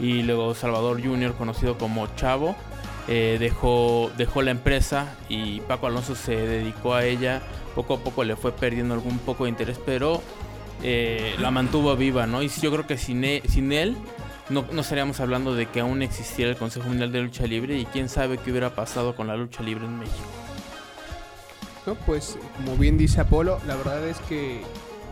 y 0.00 0.22
luego 0.22 0.54
Salvador 0.54 1.02
Jr., 1.04 1.34
conocido 1.34 1.78
como 1.78 2.06
Chavo, 2.16 2.56
eh, 3.08 3.36
dejó, 3.38 4.10
dejó 4.16 4.42
la 4.42 4.50
empresa 4.50 5.14
y 5.28 5.60
Paco 5.60 5.86
Alonso 5.86 6.14
se 6.16 6.34
dedicó 6.36 6.94
a 6.94 7.04
ella. 7.04 7.42
Poco 7.76 7.94
a 7.94 7.98
poco 7.98 8.24
le 8.24 8.34
fue 8.34 8.50
perdiendo 8.50 8.94
algún 8.94 9.18
poco 9.20 9.44
de 9.44 9.50
interés, 9.50 9.78
pero 9.86 10.20
eh, 10.82 11.34
la 11.38 11.52
mantuvo 11.52 11.94
viva, 11.94 12.26
¿no? 12.26 12.42
Y 12.42 12.48
yo 12.48 12.72
creo 12.72 12.86
que 12.88 12.98
sin 12.98 13.22
e- 13.22 13.42
él 13.70 13.96
no, 14.48 14.64
estaríamos 14.80 15.20
hablando 15.20 15.54
de 15.54 15.66
que 15.66 15.80
aún 15.80 16.02
existiera 16.02 16.50
el 16.50 16.56
Consejo 16.56 16.88
Mundial 16.88 17.12
de 17.12 17.20
Lucha 17.20 17.46
Libre 17.46 17.78
y 17.78 17.84
quién 17.84 18.08
sabe 18.08 18.38
qué 18.38 18.50
hubiera 18.50 18.74
pasado 18.74 19.14
con 19.14 19.26
la 19.28 19.36
lucha 19.36 19.62
libre 19.62 19.84
en 19.84 19.98
México. 19.98 20.16
¿no? 21.86 21.94
Pues 21.94 22.38
como 22.56 22.76
bien 22.76 22.98
dice 22.98 23.20
Apolo, 23.20 23.60
la 23.66 23.76
verdad 23.76 24.06
es 24.08 24.18
que 24.28 24.62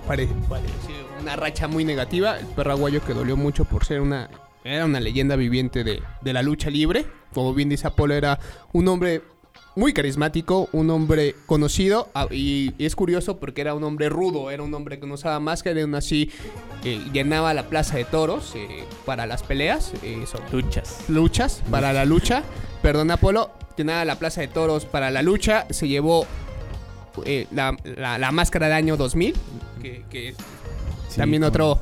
pare- 0.06 0.28
parece 0.48 0.72
una 1.20 1.36
racha 1.36 1.68
muy 1.68 1.84
negativa. 1.84 2.38
El 2.38 2.46
perro 2.46 2.72
aguayo 2.72 3.04
que 3.04 3.14
dolió 3.14 3.36
mucho 3.36 3.64
por 3.64 3.84
ser 3.84 4.00
una 4.00 4.28
era 4.64 4.86
una 4.86 4.98
leyenda 5.00 5.36
viviente 5.36 5.84
de 5.84 6.32
la 6.32 6.42
lucha 6.42 6.70
libre. 6.70 7.04
Como 7.34 7.52
bien 7.54 7.68
dice 7.68 7.86
Apolo, 7.86 8.14
era 8.14 8.38
un 8.72 8.88
hombre 8.88 9.22
muy 9.76 9.92
carismático, 9.92 10.68
un 10.72 10.90
hombre 10.90 11.34
conocido 11.46 12.08
ah, 12.14 12.28
y 12.30 12.72
es 12.78 12.94
curioso 12.94 13.38
porque 13.38 13.60
era 13.60 13.74
un 13.74 13.82
hombre 13.82 14.08
rudo, 14.08 14.50
era 14.50 14.62
un 14.62 14.72
hombre 14.72 15.00
que 15.00 15.06
no 15.06 15.14
usaba 15.14 15.40
máscara 15.40 15.78
y 15.80 15.82
aún 15.82 15.94
así 15.96 16.30
eh, 16.84 17.00
llenaba 17.12 17.52
la 17.54 17.64
plaza 17.68 17.96
de 17.96 18.04
toros 18.04 18.52
eh, 18.54 18.84
para 19.04 19.26
las 19.26 19.42
peleas. 19.42 19.92
eh, 20.02 20.24
son- 20.30 20.42
Luchas. 20.52 21.00
luchas 21.08 21.62
para 21.70 21.92
la 21.92 22.04
lucha. 22.04 22.42
Perdón, 22.82 23.10
Apolo. 23.10 23.50
Llenaba 23.76 24.04
la 24.04 24.16
plaza 24.20 24.40
de 24.40 24.46
toros 24.48 24.84
para 24.84 25.10
la 25.10 25.22
lucha. 25.22 25.66
Se 25.70 25.88
llevó 25.88 26.26
la, 27.50 27.76
la- 27.84 28.18
la 28.18 28.30
máscara 28.32 28.68
de 28.68 28.74
año 28.74 28.96
2000. 28.96 29.34
Que, 29.82 30.04
que 30.10 30.28
es 30.28 30.36
Sí, 31.08 31.16
también 31.16 31.42
otro, 31.44 31.80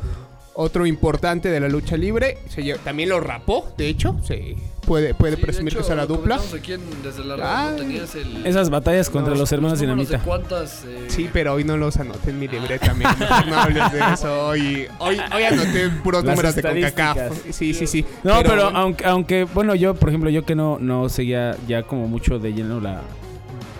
otro 0.55 0.87
importante 0.87 1.51
de 1.51 1.61
la 1.61 1.69
lucha 1.69 1.97
libre. 1.99 2.39
Se 2.49 2.63
también 2.79 3.09
lo 3.11 3.21
rapó, 3.21 3.75
de 3.77 3.89
hecho. 3.89 4.17
Se 4.25 4.57
puede, 4.87 5.15
puede 5.15 5.37
Sí, 5.37 5.43
presumir 5.43 5.73
hecho, 5.73 5.85
que 5.85 5.91
es 5.91 5.97
la 5.97 6.07
dupla. 6.07 6.41
aquí 6.57 6.73
en- 6.73 7.03
desde 7.03 7.25
la 7.25 7.35
Ah. 7.35 7.37
radio, 7.39 7.71
¿no? 7.71 7.77
tenías 7.79 8.15
el... 8.15 8.47
Esas 8.47 8.69
batallas 8.71 9.09
contra 9.11 9.35
los, 9.35 9.51
hermanos 9.53 9.81
números 9.81 10.09
de 10.09 10.17
Dinamita. 10.17 10.25
cuántas... 10.25 10.85
eh, 10.85 11.07
Sí, 11.09 11.29
pero 11.33 11.55
hoy 11.55 11.65
no 11.65 11.77
los 11.77 11.97
anoté 11.97 12.31
en 12.31 12.39
mi 12.39 12.49
libreta, 12.49 12.91
amigo. 12.91 13.11
Mejor 13.19 13.47
no 13.49 13.57
hables 13.57 13.93
de 13.93 14.01
eso. 14.15 14.47
Hoy, 14.47 14.87
hoy, 14.99 15.19
hoy 15.35 15.43
anoté 15.45 15.89
puros 16.03 16.25
Las 16.25 16.37
números 16.37 16.55
de. 16.55 16.63
CONCACAF. 16.63 17.33
Sí, 17.51 17.75
sí, 17.75 17.87
sí. 17.87 18.05
No, 18.25 18.43
pero, 18.43 18.65
aunque, 18.69 19.05
aunque, 19.07 19.45
bueno, 19.45 19.75
yo, 19.75 19.95
por 19.95 20.09
ejemplo, 20.09 20.31
yo 20.31 20.45
que 20.45 20.55
no, 20.55 20.79
no 20.81 21.09
seguía 21.09 21.57
ya 21.67 21.83
como 21.85 22.09
mucho 22.09 22.39
de 22.39 22.53
lleno 22.53 22.81
la, 22.81 23.03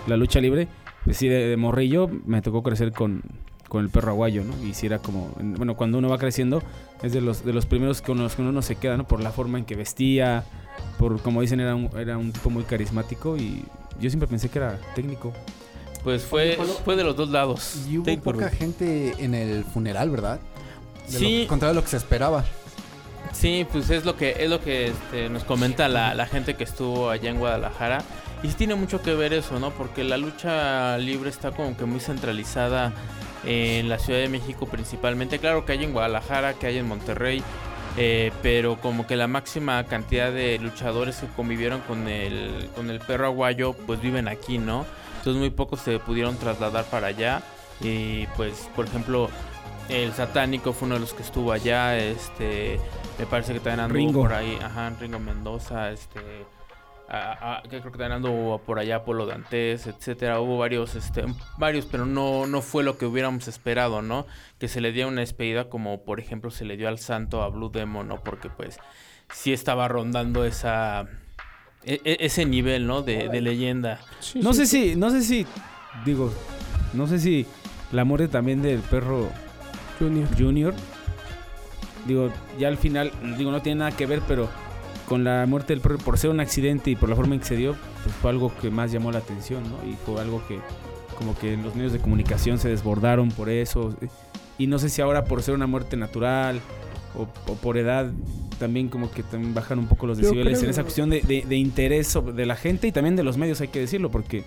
la 0.07 0.17
lucha 0.17 0.39
libre, 0.39 0.67
pues 1.03 1.17
sí, 1.17 1.27
de, 1.27 1.47
de 1.47 1.57
morrillo 1.57 2.09
me 2.25 2.41
tocó 2.41 2.63
crecer 2.63 2.91
con, 2.93 3.21
con 3.67 3.83
el 3.83 3.89
perro 3.89 4.11
aguayo, 4.11 4.43
¿no? 4.43 4.53
Y 4.65 4.73
sí 4.73 4.85
era 4.85 4.99
como, 4.99 5.33
en- 5.39 5.55
bueno, 5.55 5.75
cuando 5.75 5.97
uno 5.97 6.07
va 6.09 6.17
creciendo, 6.17 6.61
es 7.01 7.11
de 7.13 7.21
los, 7.21 7.43
de 7.43 7.51
los 7.53 7.65
primeros 7.65 8.01
con 8.01 8.17
los 8.19 8.35
que 8.35 8.41
uno 8.41 8.61
se 8.61 8.75
queda, 8.75 8.95
¿no? 8.97 9.05
Por 9.07 9.21
la 9.21 9.31
forma 9.31 9.57
en 9.57 9.65
que 9.65 9.75
vestía, 9.75 10.43
por, 11.03 11.21
como 11.21 11.41
dicen, 11.41 11.59
era 11.59 11.75
un, 11.75 11.89
era 11.97 12.17
un 12.17 12.31
tipo 12.31 12.49
muy 12.49 12.63
carismático 12.63 13.35
y 13.35 13.65
yo 13.99 14.09
siempre 14.09 14.25
pensé 14.25 14.47
que 14.47 14.59
era 14.59 14.79
técnico. 14.95 15.33
Pues 16.01 16.23
fue, 16.23 16.57
fue 16.85 16.95
de 16.95 17.03
los 17.03 17.17
dos 17.17 17.29
lados. 17.29 17.75
Y 17.89 17.97
hubo 17.97 18.05
Take 18.05 18.21
poca 18.21 18.49
gente 18.49 19.13
en 19.19 19.35
el 19.35 19.65
funeral, 19.65 20.09
¿verdad? 20.09 20.39
De 21.09 21.17
Sí. 21.17 21.41
Lo, 21.41 21.47
contrario 21.49 21.71
a 21.71 21.75
lo 21.75 21.83
que 21.83 21.89
se 21.89 21.97
esperaba. 21.97 22.45
Sí, 23.33 23.67
pues 23.69 23.89
es 23.89 24.05
lo 24.05 24.15
que 24.15 24.37
es 24.39 24.49
lo 24.49 24.61
que 24.61 24.87
este, 24.87 25.27
nos 25.29 25.43
comenta 25.43 25.89
la, 25.89 26.13
la 26.13 26.25
gente 26.25 26.53
que 26.53 26.63
estuvo 26.63 27.09
allá 27.09 27.29
en 27.29 27.39
Guadalajara. 27.39 28.01
Y 28.41 28.47
sí 28.47 28.53
tiene 28.53 28.75
mucho 28.75 29.01
que 29.01 29.13
ver 29.13 29.33
eso, 29.33 29.59
¿no? 29.59 29.71
Porque 29.71 30.05
la 30.05 30.17
lucha 30.17 30.97
libre 30.99 31.29
está 31.29 31.51
como 31.51 31.75
que 31.75 31.83
muy 31.83 31.99
centralizada 31.99 32.93
en 33.43 33.89
la 33.89 33.99
Ciudad 33.99 34.19
de 34.19 34.29
México 34.29 34.67
principalmente. 34.67 35.39
Claro 35.39 35.65
que 35.65 35.73
hay 35.73 35.83
en 35.83 35.91
Guadalajara, 35.91 36.53
que 36.53 36.67
hay 36.67 36.77
en 36.77 36.87
Monterrey. 36.87 37.43
Eh, 37.97 38.31
pero 38.41 38.79
como 38.79 39.05
que 39.05 39.15
la 39.15 39.27
máxima 39.27 39.83
cantidad 39.85 40.31
de 40.31 40.57
luchadores 40.59 41.17
que 41.17 41.27
convivieron 41.27 41.81
con 41.81 42.07
el, 42.07 42.69
con 42.75 42.89
el 42.89 42.99
perro 42.99 43.27
aguayo, 43.27 43.73
pues 43.73 44.01
viven 44.01 44.27
aquí, 44.27 44.57
¿no? 44.57 44.85
Entonces 45.17 45.39
muy 45.39 45.51
pocos 45.51 45.79
se 45.79 45.99
pudieron 45.99 46.37
trasladar 46.37 46.85
para 46.85 47.07
allá. 47.07 47.43
Y 47.81 48.27
pues, 48.35 48.69
por 48.75 48.85
ejemplo, 48.85 49.29
el 49.89 50.13
satánico 50.13 50.73
fue 50.73 50.87
uno 50.87 50.95
de 50.95 51.01
los 51.01 51.13
que 51.13 51.23
estuvo 51.23 51.51
allá. 51.51 51.97
Este, 51.97 52.79
me 53.19 53.25
parece 53.25 53.53
que 53.53 53.59
también 53.59 53.81
anduvo 53.81 53.97
Ringo. 53.97 54.21
por 54.21 54.33
ahí. 54.33 54.57
Ajá, 54.61 54.91
Ringo 54.99 55.19
Mendoza, 55.19 55.91
este. 55.91 56.19
A- 57.09 57.57
a- 57.57 57.61
que 57.63 57.79
creo 57.79 57.83
que 57.91 57.97
también 57.97 58.13
anduvo 58.13 58.59
por 58.59 58.79
allá 58.79 59.03
Polo 59.03 59.25
Dantes, 59.25 59.87
etcétera. 59.87 60.39
Hubo 60.39 60.57
varios, 60.57 60.95
este, 60.95 61.25
varios, 61.57 61.85
pero 61.85 62.05
no, 62.05 62.47
no 62.47 62.61
fue 62.61 62.83
lo 62.83 62.97
que 62.97 63.05
hubiéramos 63.05 63.47
esperado, 63.47 64.01
¿no? 64.01 64.25
Que 64.59 64.67
se 64.67 64.81
le 64.81 64.91
diera 64.91 65.07
una 65.09 65.21
despedida 65.21 65.69
como 65.69 66.03
por 66.03 66.19
ejemplo 66.19 66.49
se 66.51 66.65
le 66.65 66.77
dio 66.77 66.87
al 66.87 66.99
santo 66.99 67.43
a 67.43 67.49
Blue 67.49 67.69
Demon, 67.69 68.07
¿no? 68.07 68.23
Porque 68.23 68.49
pues 68.49 68.77
sí 69.31 69.51
estaba 69.53 69.87
rondando 69.87 70.45
esa 70.45 71.05
e- 71.83 71.99
e- 72.05 72.17
ese 72.21 72.45
nivel, 72.45 72.87
¿no? 72.87 73.01
De, 73.01 73.27
de 73.29 73.41
leyenda. 73.41 73.99
No 74.35 74.53
sé 74.53 74.65
si, 74.65 74.95
no 74.95 75.09
sé 75.09 75.21
si, 75.21 75.45
digo, 76.05 76.33
no 76.93 77.07
sé 77.07 77.19
si 77.19 77.45
la 77.91 78.05
muerte 78.05 78.27
también 78.29 78.61
del 78.61 78.79
perro 78.79 79.29
Junior. 79.99 80.27
Junior, 80.37 80.73
digo, 82.07 82.31
ya 82.57 82.69
al 82.69 82.77
final, 82.77 83.11
digo, 83.37 83.51
no 83.51 83.61
tiene 83.61 83.79
nada 83.79 83.91
que 83.91 84.05
ver, 84.05 84.21
pero 84.27 84.49
con 85.07 85.23
la 85.23 85.45
muerte 85.47 85.73
del 85.73 85.81
perro, 85.81 85.97
por 85.97 86.17
ser 86.17 86.29
un 86.29 86.39
accidente 86.39 86.91
y 86.91 86.95
por 86.95 87.09
la 87.09 87.15
forma 87.15 87.35
en 87.35 87.41
que 87.41 87.47
se 87.47 87.55
dio, 87.55 87.75
pues 88.03 88.15
fue 88.15 88.29
algo 88.31 88.51
que 88.61 88.69
más 88.69 88.91
llamó 88.91 89.11
la 89.11 89.19
atención, 89.19 89.63
¿no? 89.63 89.89
Y 89.89 89.95
fue 90.05 90.19
algo 90.21 90.41
que, 90.47 90.59
como 91.17 91.37
que 91.37 91.57
los 91.57 91.75
medios 91.75 91.93
de 91.93 91.99
comunicación 91.99 92.57
se 92.59 92.69
desbordaron 92.69 93.29
por 93.29 93.49
eso. 93.49 93.93
Y 94.57 94.67
no 94.67 94.79
sé 94.79 94.89
si 94.89 95.01
ahora 95.01 95.25
por 95.25 95.41
ser 95.43 95.55
una 95.55 95.67
muerte 95.67 95.97
natural 95.97 96.59
o, 97.15 97.23
o 97.51 97.55
por 97.55 97.77
edad, 97.77 98.11
también 98.59 98.87
como 98.89 99.11
que 99.11 99.23
también 99.23 99.53
bajan 99.53 99.79
un 99.79 99.87
poco 99.87 100.07
los 100.07 100.17
decibeles 100.17 100.59
creo- 100.59 100.63
en 100.65 100.69
esa 100.69 100.83
cuestión 100.83 101.09
de, 101.09 101.21
de- 101.21 101.43
de 101.47 101.55
interés 101.57 102.17
de 102.33 102.45
la 102.45 102.55
gente 102.55 102.87
y 102.87 102.91
también 102.91 103.15
de 103.15 103.23
los 103.23 103.37
medios, 103.37 103.59
hay 103.61 103.67
que 103.69 103.79
decirlo, 103.79 104.09
porque 104.09 104.43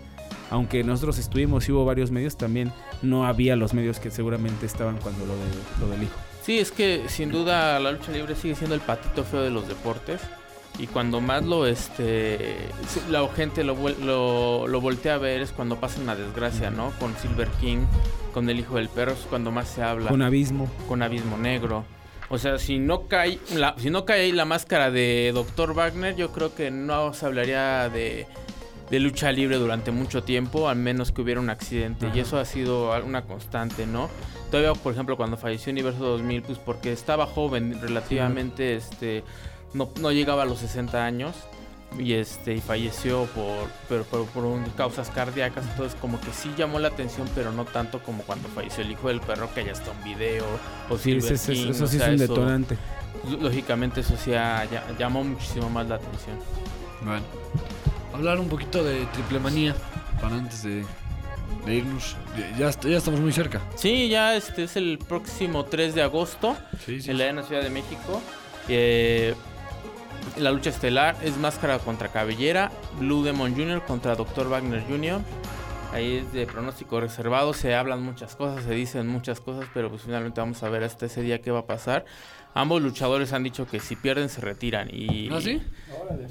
aunque 0.51 0.85
nosotros 0.85 1.19
estuvimos 1.19 1.69
y 1.69 1.73
hubo 1.73 1.85
varios 1.85 2.11
medios, 2.12 2.37
también 2.37 2.73
no 3.03 3.27
había 3.27 3.57
los 3.57 3.75
medios 3.75 3.99
que 3.99 4.11
seguramente 4.12 4.64
estaban 4.64 4.97
cuando 4.99 5.27
lo, 5.27 5.35
de- 5.35 5.81
lo 5.81 5.88
del 5.88 6.05
hijo. 6.05 6.14
Sí, 6.42 6.59
es 6.61 6.71
que 6.71 7.03
sin 7.09 7.33
duda 7.33 7.79
la 7.81 7.90
lucha 7.90 8.12
libre 8.12 8.37
sigue 8.37 8.55
siendo 8.55 8.77
el 8.77 8.81
patito 8.81 9.25
feo 9.25 9.42
de 9.42 9.51
los 9.51 9.66
deportes. 9.66 10.21
Y 10.79 10.87
cuando 10.89 11.21
más 11.21 11.45
lo, 11.45 11.67
este, 11.67 12.57
la 13.09 13.27
gente 13.29 13.65
lo, 13.65 13.77
lo, 14.05 14.69
lo 14.69 14.81
voltea 14.81 15.15
a 15.15 15.19
ver 15.19 15.41
es 15.41 15.53
cuando 15.53 15.77
pasa 15.81 16.01
una 16.01 16.15
desgracia, 16.15 16.71
¿no? 16.71 16.93
Con 17.01 17.17
Silver 17.17 17.49
King, 17.61 17.87
con 18.35 18.51
el 18.51 18.61
hijo 18.61 18.77
del 18.77 18.89
perro, 18.89 19.12
es 19.12 19.27
cuando 19.31 19.51
más 19.51 19.69
se 19.69 19.83
habla. 19.83 20.11
Con 20.11 20.21
abismo. 20.21 20.71
con 20.87 21.03
Abismo 21.03 21.39
Negro. 21.39 21.85
O 22.29 22.39
sea, 22.39 22.59
si 22.59 22.79
no 22.79 23.07
cae 23.07 23.39
la, 23.55 23.75
si 23.79 23.89
no 23.89 24.05
cae 24.05 24.23
ahí 24.23 24.33
la 24.33 24.45
máscara 24.45 24.91
de 24.91 25.31
Dr. 25.33 25.75
Wagner, 25.75 26.17
yo 26.17 26.33
creo 26.33 26.55
que 26.55 26.71
no 26.71 27.15
se 27.15 27.25
hablaría 27.25 27.89
de, 27.89 28.27
de 28.91 29.01
lucha 29.01 29.33
libre 29.33 29.57
durante 29.57 29.93
mucho 29.93 30.25
tiempo, 30.25 30.69
al 30.69 30.77
menos 30.77 31.12
que 31.12 31.23
hubiera 31.23 31.41
un 31.41 31.51
accidente. 31.51 32.11
Y 32.15 32.21
eso 32.21 32.39
ha 32.39 32.45
sido 32.45 32.93
una 33.05 33.23
constante, 33.23 33.87
¿no? 33.87 34.11
Todavía, 34.51 34.75
por 34.75 34.93
ejemplo, 34.93 35.17
cuando 35.17 35.37
falleció 35.37 35.73
Universo 35.73 36.05
2000, 36.05 36.43
pues 36.43 36.59
porque 36.59 36.93
estaba 36.93 37.27
joven, 37.27 37.81
relativamente, 37.81 38.77
este, 38.77 39.25
no, 39.74 39.88
no 40.00 40.12
llegaba 40.12 40.42
a 40.42 40.46
los 40.46 40.59
60 40.61 41.05
años. 41.05 41.35
Y 41.98 42.14
este 42.14 42.52
y 42.52 42.61
falleció 42.61 43.24
por, 43.26 43.70
pero, 43.88 44.05
pero 44.11 44.24
por 44.26 44.44
un- 44.44 44.64
causas 44.76 45.09
cardíacas, 45.09 45.64
entonces 45.70 45.96
como 46.00 46.20
que 46.20 46.33
sí 46.33 46.52
llamó 46.59 46.79
la 46.81 46.88
atención, 46.88 47.26
pero 47.35 47.52
no 47.52 47.64
tanto 47.64 48.02
como 48.02 48.22
cuando 48.24 48.48
falleció 48.48 48.83
el 48.83 48.90
hijo 48.90 49.09
del 49.09 49.20
perro, 49.20 49.48
que 49.55 49.64
ya 49.64 49.70
está 49.72 49.92
un 49.92 50.02
video, 50.05 50.44
o 50.90 50.98
Sí, 50.98 51.12
Silver 51.20 51.38
King, 51.40 51.70
eso 51.70 51.85
o 51.85 51.87
sí 51.87 51.96
sea, 51.98 52.09
es 52.12 52.18
un 52.18 52.22
eso- 52.24 52.35
detonante. 52.35 52.76
Lógicamente 53.40 54.00
eso 54.00 54.14
sí 54.22 54.35
ha- 54.35 54.64
ya- 54.66 54.85
llamó 54.98 55.22
muchísimo 55.24 55.70
más 55.70 55.88
la 55.88 55.94
atención. 55.94 56.37
Bueno, 57.02 57.22
hablar 58.12 58.40
un 58.40 58.48
poquito 58.48 58.83
de 58.85 59.07
triple 59.07 59.38
manía 59.38 59.74
para 60.20 60.35
antes 60.37 60.64
de, 60.64 60.85
de 61.64 61.74
irnos. 61.74 62.16
Ya, 62.59 62.68
ya, 62.70 62.96
estamos 62.98 63.20
muy 63.20 63.33
cerca. 63.33 63.62
Sí, 63.76 64.09
ya 64.09 64.35
este 64.37 64.64
es 64.64 64.76
el 64.76 64.98
próximo 64.98 65.64
3 65.64 65.94
de 65.94 66.02
agosto 66.02 66.57
Sí, 66.85 67.00
sí. 67.00 67.11
en 67.12 67.18
la 67.37 67.42
Ciudad 67.44 67.62
de 67.62 67.70
México. 67.70 68.20
Eh, 68.68 69.35
la 70.39 70.51
lucha 70.53 70.71
estelar 70.71 71.17
es 71.23 71.37
Máscara 71.37 71.79
contra 71.79 72.09
Cabellera, 72.09 72.71
Blue 72.99 73.23
Demon 73.25 73.55
Jr. 73.55 73.83
contra 73.85 74.15
Dr. 74.15 74.49
Wagner 74.49 74.83
Jr. 74.89 75.21
Ahí 75.93 76.17
es 76.17 76.33
de 76.33 76.47
pronóstico 76.47 77.01
reservado, 77.01 77.55
se 77.55 77.75
hablan 77.75 78.03
muchas 78.03 78.37
cosas, 78.37 78.65
se 78.65 78.73
dicen 78.75 79.07
muchas 79.07 79.41
cosas, 79.41 79.67
pero 79.73 79.89
pues 79.89 80.03
finalmente 80.03 80.41
vamos 80.41 80.62
a 80.62 80.69
ver 80.69 80.83
hasta 80.85 81.07
ese 81.07 81.23
día 81.23 81.41
qué 81.41 81.51
va 81.51 81.61
a 81.61 81.67
pasar. 81.67 82.05
Ambos 82.55 82.83
luchadores 82.83 83.33
han 83.33 83.43
dicho 83.45 83.67
que 83.67 83.81
si 83.81 83.97
pierden 83.97 84.29
se 84.29 84.41
retiran 84.41 84.89
y... 84.93 85.29
¿Ah, 85.33 85.41
sí? 85.41 85.62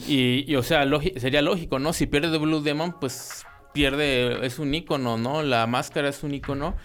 Y, 0.08 0.52
y, 0.52 0.56
o 0.56 0.64
sea, 0.64 0.86
sería 1.18 1.42
lógico, 1.42 1.80
¿no? 1.80 1.94
Si 1.94 2.06
pierde 2.06 2.38
Blue 2.38 2.62
Demon, 2.62 3.00
pues 3.00 3.46
pierde, 3.74 4.46
es 4.46 4.60
un 4.60 4.74
icono, 4.74 5.18
¿no? 5.18 5.42
La 5.44 5.66
máscara 5.68 6.10
es 6.10 6.24
un 6.24 6.34
icono. 6.34 6.76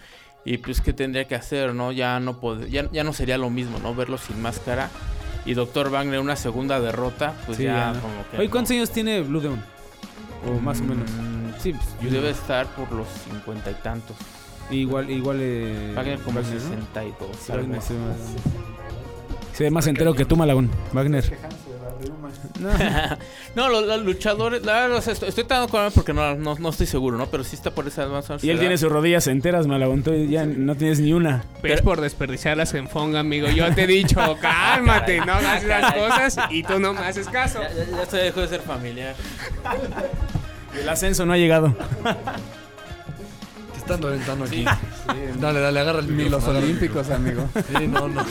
Y 0.43 0.57
pues, 0.57 0.81
¿qué 0.81 0.91
tendría 0.93 1.25
que 1.27 1.35
hacer, 1.35 1.73
no? 1.75 1.91
Ya 1.91 2.19
no, 2.19 2.39
pod- 2.41 2.67
ya, 2.67 2.89
ya 2.91 3.03
no 3.03 3.13
sería 3.13 3.37
lo 3.37 3.49
mismo, 3.51 3.77
¿no? 3.79 3.93
Verlo 3.93 4.17
sin 4.17 4.41
máscara. 4.41 4.89
Y 5.45 5.53
Dr. 5.55 5.89
Wagner 5.89 6.19
una 6.19 6.35
segunda 6.35 6.79
derrota, 6.79 7.33
pues 7.45 7.57
Sí, 7.57 7.63
ya, 7.63 7.75
ya, 7.75 7.93
¿no? 7.93 8.01
como 8.01 8.13
que... 8.29 8.37
Oye, 8.37 8.45
no. 8.47 8.51
¿cuántos 8.51 8.71
años 8.71 8.89
tiene 8.91 9.21
Blue 9.21 9.39
Demon? 9.41 9.63
O 10.47 10.59
más 10.59 10.79
o 10.81 10.83
menos. 10.83 11.09
Mm, 11.11 11.41
Sí, 11.59 11.73
pues, 11.73 11.85
Yo 12.01 12.09
debe 12.09 12.31
estar 12.31 12.65
por 12.75 12.91
los 12.91 13.07
cincuenta 13.29 13.69
y 13.69 13.75
tantos. 13.75 14.15
Igual, 14.71 15.09
igual. 15.11 15.37
Eh, 15.41 15.93
Wagner 15.95 16.19
como 16.19 16.39
Wagner, 16.41 16.55
¿no? 16.61 16.69
62. 16.69 17.29
Sí, 17.39 17.51
algo 17.51 17.63
Wagner 17.65 17.81
se 17.83 17.93
ve 17.93 17.99
más- 17.99 18.17
Se 19.53 19.63
ve 19.65 19.71
más 19.71 19.87
entero 19.87 20.13
que 20.15 20.25
tú, 20.25 20.35
Malagón. 20.37 20.69
Wagner. 20.93 21.37
No. 22.59 22.69
no, 23.55 23.69
los, 23.69 23.85
los 23.85 24.03
luchadores, 24.03 24.63
la 24.63 24.73
verdad, 24.73 24.97
estoy, 24.97 25.29
estoy 25.29 25.43
tratando 25.43 25.69
con 25.69 25.85
él 25.85 25.91
porque 25.93 26.13
no, 26.13 26.35
no, 26.35 26.55
no 26.55 26.69
estoy 26.69 26.87
seguro, 26.87 27.17
¿no? 27.17 27.27
Pero 27.27 27.43
sí 27.43 27.55
está 27.55 27.71
por 27.71 27.87
esa 27.87 28.07
más 28.07 28.43
Y 28.43 28.49
él 28.49 28.59
tiene 28.59 28.77
sus 28.77 28.91
rodillas 28.91 29.27
enteras, 29.27 29.67
Malagón. 29.67 30.03
Tú 30.03 30.13
ya 30.13 30.45
no 30.45 30.75
tienes 30.75 30.99
ni 30.99 31.13
una. 31.13 31.43
Es 31.63 31.81
por 31.81 32.01
desperdiciarlas 32.01 32.73
en 32.73 32.87
Fonga, 32.87 33.19
amigo. 33.19 33.47
Yo 33.49 33.73
te 33.73 33.83
he 33.83 33.87
dicho, 33.87 34.19
cálmate, 34.41 35.19
no 35.19 35.33
hagas 35.33 35.63
esas 35.63 35.93
cosas 35.93 36.37
y 36.49 36.63
tú 36.63 36.79
no 36.79 36.93
me 36.93 37.01
haces 37.01 37.27
caso. 37.27 37.59
Ya, 37.61 37.73
ya, 37.73 37.97
ya 37.97 38.05
se 38.05 38.17
dejó 38.17 38.41
de 38.41 38.47
ser 38.47 38.61
familiar. 38.61 39.15
El 40.79 40.87
ascenso 40.87 41.25
no 41.25 41.33
ha 41.33 41.37
llegado. 41.37 41.75
Te 43.73 43.77
están 43.77 44.01
reventando 44.01 44.45
aquí. 44.45 44.65
Dale, 45.39 45.59
dale, 45.59 45.79
agarra 45.79 45.99
el 45.99 46.15
Ni 46.15 46.29
los 46.29 46.43
olímpicos, 46.45 47.09
amigo. 47.09 47.49
Sí, 47.53 47.87
no, 47.87 48.07
no. 48.07 48.25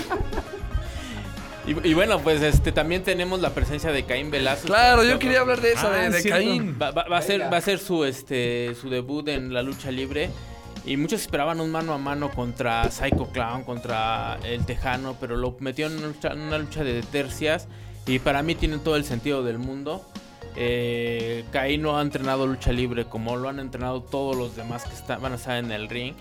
Y, 1.84 1.88
y 1.90 1.94
bueno, 1.94 2.18
pues 2.20 2.42
este 2.42 2.72
también 2.72 3.02
tenemos 3.04 3.40
la 3.40 3.50
presencia 3.50 3.92
de 3.92 4.04
Caín 4.04 4.30
Velasco. 4.30 4.66
Claro, 4.66 5.04
yo 5.04 5.18
quería 5.18 5.40
hablar 5.40 5.60
de 5.60 5.72
esa, 5.72 5.88
Ah, 5.92 5.98
de, 5.98 6.10
de 6.10 6.20
cierto. 6.22 6.38
Caín. 6.38 6.78
Va, 6.80 6.90
va- 6.90 7.04
va 7.08 7.18
a 7.18 7.22
ser, 7.22 7.52
va 7.52 7.56
a 7.58 7.60
ser 7.60 7.78
su 7.78 8.04
este 8.04 8.74
su 8.80 8.90
debut 8.90 9.28
en 9.28 9.54
la 9.54 9.62
lucha 9.62 9.90
libre. 9.90 10.30
Y 10.86 10.96
muchos 10.96 11.20
esperaban 11.20 11.60
un 11.60 11.70
mano 11.70 11.92
a 11.92 11.98
mano 11.98 12.30
contra 12.30 12.90
Psycho 12.90 13.28
Clown, 13.32 13.64
contra 13.64 14.38
el 14.44 14.64
Tejano, 14.64 15.14
pero 15.20 15.36
lo 15.36 15.54
metió 15.60 15.86
en 15.86 15.98
una 15.98 16.06
lucha, 16.08 16.28
en 16.32 16.40
una 16.40 16.58
lucha 16.58 16.82
de 16.82 17.02
tercias. 17.02 17.68
Y 18.06 18.18
para 18.18 18.42
mí 18.42 18.54
tiene 18.54 18.78
todo 18.78 18.96
el 18.96 19.04
sentido 19.04 19.44
del 19.44 19.58
mundo. 19.58 20.04
Eh, 20.56 21.44
Caín 21.52 21.82
no 21.82 21.98
ha 21.98 22.02
entrenado 22.02 22.46
lucha 22.46 22.72
libre 22.72 23.04
como 23.04 23.36
lo 23.36 23.48
han 23.48 23.60
entrenado 23.60 24.02
todos 24.02 24.34
los 24.36 24.56
demás 24.56 24.84
que 24.84 24.94
está- 24.94 25.18
van 25.18 25.32
a 25.32 25.36
estar 25.36 25.56
en 25.58 25.70
el 25.70 25.88
ring. 25.88 26.14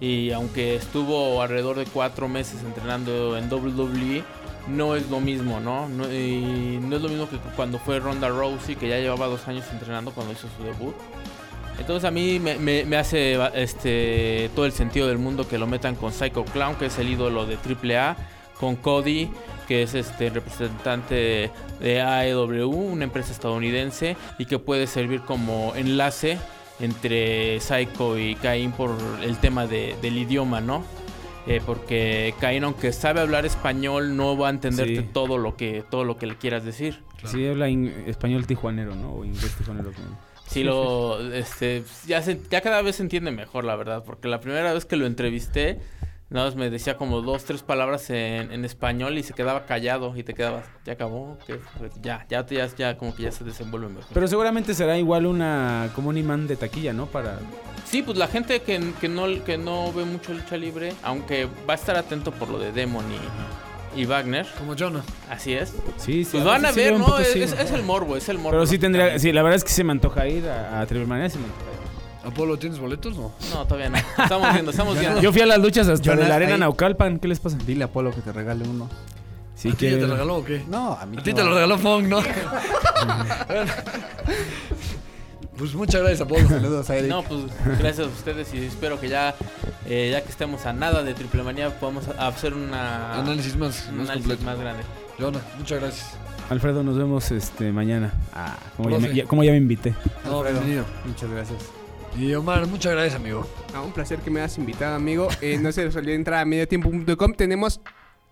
Y 0.00 0.32
aunque 0.32 0.76
estuvo 0.76 1.40
alrededor 1.40 1.76
de 1.76 1.84
cuatro 1.84 2.26
meses 2.28 2.62
entrenando 2.64 3.36
en 3.38 3.48
WWE, 3.50 4.24
no 4.68 4.96
es 4.96 5.08
lo 5.10 5.20
mismo, 5.20 5.60
¿no? 5.60 5.88
no 5.88 6.04
es 6.06 7.02
lo 7.02 7.08
mismo 7.08 7.28
que 7.28 7.36
cuando 7.54 7.78
fue 7.78 7.98
Ronda 8.00 8.28
Rousey, 8.28 8.76
que 8.76 8.88
ya 8.88 8.98
llevaba 8.98 9.26
dos 9.26 9.46
años 9.48 9.64
entrenando 9.72 10.12
cuando 10.12 10.32
hizo 10.32 10.48
su 10.56 10.64
debut. 10.64 10.94
Entonces 11.78 12.04
a 12.06 12.10
mí 12.10 12.40
me, 12.40 12.96
hace 12.96 13.38
este, 13.54 14.50
todo 14.54 14.64
el 14.66 14.72
sentido 14.72 15.08
del 15.08 15.18
mundo 15.18 15.46
que 15.46 15.58
lo 15.58 15.66
metan 15.66 15.94
con 15.94 16.12
Psycho 16.12 16.44
Clown, 16.44 16.76
que 16.76 16.86
es 16.86 16.98
el 16.98 17.08
ídolo 17.08 17.44
de 17.46 17.56
AAA, 17.56 18.16
con 18.58 18.76
Cody, 18.76 19.30
que 19.68 19.82
es 19.82 19.94
este 19.94 20.30
representante 20.30 21.50
de 21.80 22.00
AEW, 22.00 22.70
una 22.70 23.04
empresa 23.04 23.32
estadounidense, 23.32 24.16
y 24.38 24.46
que 24.46 24.58
puede 24.58 24.86
servir 24.86 25.20
como 25.20 25.74
enlace 25.76 26.38
entre 26.80 27.60
Psycho 27.60 28.18
y 28.18 28.34
Cain 28.36 28.72
por 28.72 28.90
el 29.22 29.36
tema 29.38 29.66
de- 29.66 29.96
del 30.00 30.16
idioma, 30.16 30.60
¿no? 30.62 30.82
Eh, 31.46 31.60
porque 31.64 32.34
Cain, 32.40 32.64
aunque 32.64 32.92
sabe 32.92 33.20
hablar 33.20 33.46
español, 33.46 34.16
no 34.16 34.36
va 34.36 34.48
a 34.48 34.50
entenderte 34.50 35.02
Sí. 35.02 35.08
todo 35.12 35.38
lo 35.38 35.56
que 35.56 35.84
todo 35.88 36.04
lo 36.04 36.16
que 36.18 36.26
le 36.26 36.36
quieras 36.36 36.64
decir. 36.64 37.02
Sí, 37.24 37.46
habla 37.46 37.68
español 37.68 38.46
tijuanero, 38.46 38.94
¿no? 38.96 39.12
O 39.12 39.24
inglés 39.24 39.54
tijuanero. 39.56 39.90
Sí, 40.48 40.62
lo, 40.64 41.20
este, 41.32 41.82
ya, 42.06 42.22
se, 42.22 42.40
ya 42.50 42.60
cada 42.60 42.80
vez 42.82 42.96
se 42.96 43.02
entiende 43.02 43.30
mejor, 43.32 43.64
la 43.64 43.74
verdad, 43.76 44.04
porque 44.04 44.28
la 44.28 44.40
primera 44.40 44.72
vez 44.72 44.84
que 44.84 44.96
lo 44.96 45.06
entrevisté, 45.06 45.80
nada 46.28 46.46
más 46.46 46.56
me 46.56 46.70
decía 46.70 46.96
como 46.96 47.22
dos, 47.22 47.44
tres 47.44 47.62
palabras 47.62 48.10
en, 48.10 48.50
en 48.52 48.64
español 48.64 49.16
y 49.18 49.22
se 49.22 49.32
quedaba 49.32 49.64
callado 49.66 50.16
y 50.16 50.22
te 50.24 50.34
quedabas, 50.34 50.64
ya 50.84 50.94
acabó, 50.94 51.38
¿Qué? 51.46 51.58
Pues 51.78 51.92
ya, 52.02 52.26
ya, 52.28 52.44
te- 52.44 52.56
ya, 52.56 52.66
ya 52.76 52.96
como 52.98 53.14
que 53.14 53.22
ya 53.24 53.32
se 53.32 53.44
desenvuelve 53.44 53.88
mejor. 53.88 54.06
Pero 54.12 54.26
seguramente 54.28 54.74
será 54.74 54.98
igual 54.98 55.26
una 55.26 55.90
como 55.94 56.08
un 56.08 56.18
imán 56.18 56.46
de 56.46 56.56
taquilla, 56.56 56.92
¿no? 56.92 57.06
Para 57.06 57.38
Sí, 57.84 58.02
pues 58.02 58.18
la 58.18 58.26
gente 58.26 58.60
que, 58.62 58.92
que 59.00 59.08
no, 59.08 59.26
que 59.44 59.56
no 59.58 59.92
ve 59.92 60.04
mucho 60.04 60.32
lucha 60.32 60.56
libre, 60.56 60.92
aunque 61.04 61.46
va 61.68 61.74
a 61.74 61.76
estar 61.76 61.96
atento 61.96 62.32
por 62.32 62.48
lo 62.48 62.58
de 62.58 62.72
Demon 62.72 63.04
y, 63.94 64.00
y 64.00 64.04
Wagner, 64.04 64.46
Como 64.58 64.74
Jonah. 64.76 65.02
así 65.30 65.54
es, 65.54 65.70
Sí, 65.96 66.24
sí. 66.24 66.30
pues 66.32 66.44
van 66.44 66.66
a 66.66 66.72
ver, 66.72 66.98
¿no? 66.98 67.16
Es, 67.18 67.28
sí. 67.32 67.42
es- 67.42 67.52
es 67.52 67.70
el 67.70 67.82
morbo, 67.84 68.16
es 68.16 68.28
el 68.28 68.36
morbo. 68.38 68.50
Pero 68.50 68.66
sí 68.66 68.78
tendría, 68.78 69.16
sí, 69.20 69.32
la 69.32 69.42
verdad 69.42 69.56
es 69.56 69.64
que 69.64 69.70
se 69.70 69.84
me 69.84 69.92
antoja 69.92 70.26
ir 70.26 70.48
a, 70.48 70.80
a 70.80 70.86
Triple 70.86 71.06
Manía, 71.06 71.30
se 71.30 71.38
me 71.38 71.44
antoja 71.44 71.70
ir. 71.70 71.75
Apolo, 72.26 72.58
¿tienes 72.58 72.78
boletos? 72.78 73.16
No. 73.16 73.32
No, 73.54 73.64
todavía 73.66 73.88
no. 73.90 73.96
Estamos 74.22 74.52
viendo, 74.52 74.70
estamos 74.72 74.98
viendo. 74.98 75.20
Yo 75.20 75.32
fui 75.32 75.42
a 75.42 75.46
las 75.46 75.58
luchas 75.58 75.86
hasta 75.88 76.16
de 76.16 76.28
la 76.28 76.34
arena 76.34 76.54
ahí- 76.54 76.60
Naucalpan, 76.60 77.18
¿qué 77.18 77.28
les 77.28 77.38
pasa? 77.40 77.56
Dile 77.66 77.84
a 77.84 77.88
Polo 77.88 78.10
que 78.12 78.20
te 78.20 78.32
regale 78.32 78.68
uno. 78.68 78.88
Sí, 79.54 79.70
¿A 79.70 79.74
ti 79.74 79.88
ya 79.90 79.98
te 79.98 80.06
regaló 80.06 80.36
o 80.36 80.44
qué? 80.44 80.62
No, 80.68 80.92
a 81.00 81.06
mí 81.06 81.16
A 81.18 81.22
ti 81.22 81.30
no. 81.30 81.36
te 81.36 81.44
lo 81.44 81.54
regaló 81.54 81.78
Fong, 81.78 82.06
¿no? 82.08 82.18
pues 85.56 85.74
muchas 85.74 86.00
gracias, 86.02 86.20
Apolo. 86.20 86.46
Saludos 86.48 86.90
a 86.90 86.96
Eric. 86.96 87.08
No, 87.10 87.22
pues 87.22 87.40
gracias 87.78 88.06
a 88.06 88.10
ustedes 88.10 88.52
y 88.52 88.58
espero 88.66 89.00
que 89.00 89.08
ya, 89.08 89.34
eh, 89.86 90.10
ya 90.12 90.22
que 90.22 90.28
estemos 90.30 90.66
a 90.66 90.72
nada 90.74 91.02
de 91.02 91.14
triple 91.14 91.42
manía, 91.42 91.78
podamos 91.78 92.08
hacer 92.18 92.52
una, 92.52 93.14
Análisis 93.14 93.56
más, 93.56 93.86
un 93.88 93.98
más 93.98 94.10
análisis 94.10 94.28
completo. 94.32 94.44
más 94.44 94.58
grande. 94.58 94.82
Jonah, 95.18 95.40
muchas 95.58 95.80
gracias. 95.80 96.10
Alfredo, 96.50 96.82
nos 96.82 96.96
vemos 96.98 97.30
este 97.30 97.72
mañana. 97.72 98.12
Ah, 98.34 98.56
como 98.76 98.90
ya, 98.90 98.98
me, 98.98 99.14
ya- 99.14 99.24
como 99.24 99.42
ya 99.42 99.52
me 99.52 99.56
invité. 99.58 99.94
No, 100.24 100.38
Alfredo. 100.40 100.60
bienvenido. 100.60 100.84
Muchas 101.06 101.30
gracias. 101.30 101.58
Y 102.18 102.34
Omar, 102.34 102.66
muchas 102.66 102.92
gracias, 102.92 103.14
amigo. 103.14 103.46
Un 103.84 103.92
placer 103.92 104.20
que 104.20 104.30
me 104.30 104.40
hayas 104.40 104.56
invitado, 104.56 104.96
amigo. 104.96 105.28
Eh, 105.42 105.58
no 105.60 105.70
se 105.70 105.84
les 105.84 105.94
olvide 105.96 106.14
entrar 106.14 106.40
a 106.40 106.44
mediotiempo.com. 106.46 107.34
Tenemos 107.34 107.80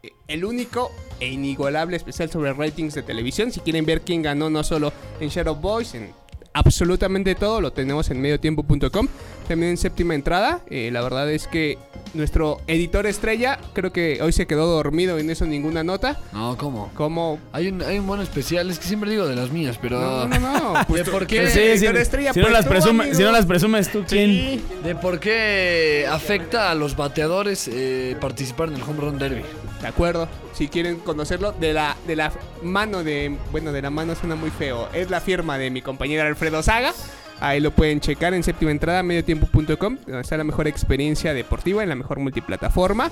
eh, 0.03 0.11
el 0.27 0.47
único 0.47 0.91
e 1.21 1.29
inigualable 1.29 1.97
especial 1.97 2.31
sobre 2.31 2.55
ratings 2.55 2.95
de 2.95 3.03
televisión. 3.03 3.53
Si 3.53 3.61
quieren 3.61 3.85
ver 3.85 4.01
quién 4.01 4.23
ganó, 4.23 4.49
no 4.49 4.65
solo 4.65 4.91
en 5.21 5.29
Shadow 5.29 5.55
Boys, 5.55 5.95
en 5.95 6.13
absolutamente 6.55 7.35
todo, 7.35 7.61
lo 7.61 7.73
tenemos 7.73 8.11
en 8.11 8.21
mediotiempo.com. 8.21 9.09
También 9.49 9.73
en 9.73 9.77
séptima 9.77 10.15
entrada. 10.15 10.61
Eh, 10.71 10.89
la 10.91 11.03
verdad 11.03 11.31
es 11.31 11.47
que 11.47 11.77
nuestro 12.15 12.63
editor 12.67 13.07
estrella, 13.07 13.59
creo 13.75 13.93
que 13.93 14.23
hoy 14.23 14.33
se 14.33 14.47
quedó 14.47 14.67
dormido 14.67 15.21
y 15.21 15.23
no 15.25 15.33
hizo 15.33 15.45
ninguna 15.45 15.85
nota. 15.85 16.19
No, 16.33 16.57
¿cómo? 16.57 16.91
Como. 16.95 17.39
Hay 17.53 17.69
un, 17.69 17.83
hay 17.83 17.99
un 17.99 18.07
buen 18.07 18.23
especial, 18.23 18.71
es 18.71 18.79
que 18.79 18.87
siempre 18.87 19.11
digo 19.11 19.27
de 19.27 19.37
las 19.37 19.51
mías, 19.51 19.79
pero... 19.83 20.01
No, 20.01 20.27
no, 20.29 20.39
no. 20.39 20.75
Pues, 20.89 21.05
¿De 21.05 21.11
por 21.11 21.27
qué? 21.27 21.49
Sí, 21.49 21.59
sí, 21.59 21.61
editor 21.87 21.97
estrella, 21.99 22.33
si, 22.33 22.41
no 22.41 22.49
las 22.49 22.65
tú, 22.65 22.71
presume- 22.73 23.03
amigo. 23.03 23.17
si 23.17 23.23
no 23.23 23.33
las 23.33 23.45
presumes 23.45 23.93
tú, 23.93 24.05
¿quién? 24.09 24.63
De 24.83 24.95
por 24.95 25.21
qué 25.21 26.07
afecta 26.11 26.71
a 26.71 26.75
los 26.75 26.97
bateadores 26.97 27.69
eh, 27.71 28.17
participar 28.21 28.69
en 28.69 28.77
el 28.77 28.83
Home 28.83 29.01
Run 29.01 29.19
Derby. 29.19 29.43
De 29.85 29.91
acuerdo. 29.91 30.29
Si 30.55 30.69
quieren 30.69 30.97
conocerlo, 31.01 31.53
de 31.53 31.75
la, 31.75 31.95
de 32.07 32.17
la 32.17 32.33
mano 32.63 33.05
de. 33.05 33.37
Bueno, 33.53 33.71
de 33.71 33.83
la 33.83 33.91
mano 33.91 34.15
suena 34.15 34.35
muy 34.35 34.49
feo. 34.51 34.89
Es 34.95 35.11
la 35.11 35.21
firma 35.21 35.59
de 35.59 35.69
mi 35.71 35.83
compañero 35.83 36.23
Alfredo 36.23 36.63
Saga. 36.63 36.93
Ahí 37.41 37.61
lo 37.61 37.71
pueden 37.71 38.01
checar 38.01 38.33
en 38.33 38.43
séptima 38.43 38.71
entrada, 38.71 39.03
mediotiempo.com, 39.03 39.99
donde 40.07 40.21
está 40.23 40.39
la 40.39 40.45
mejor 40.45 40.67
experiencia 40.69 41.35
deportiva 41.35 41.83
en 41.83 41.91
la 41.91 41.97
mejor 41.97 42.19
multiplataforma. 42.19 43.11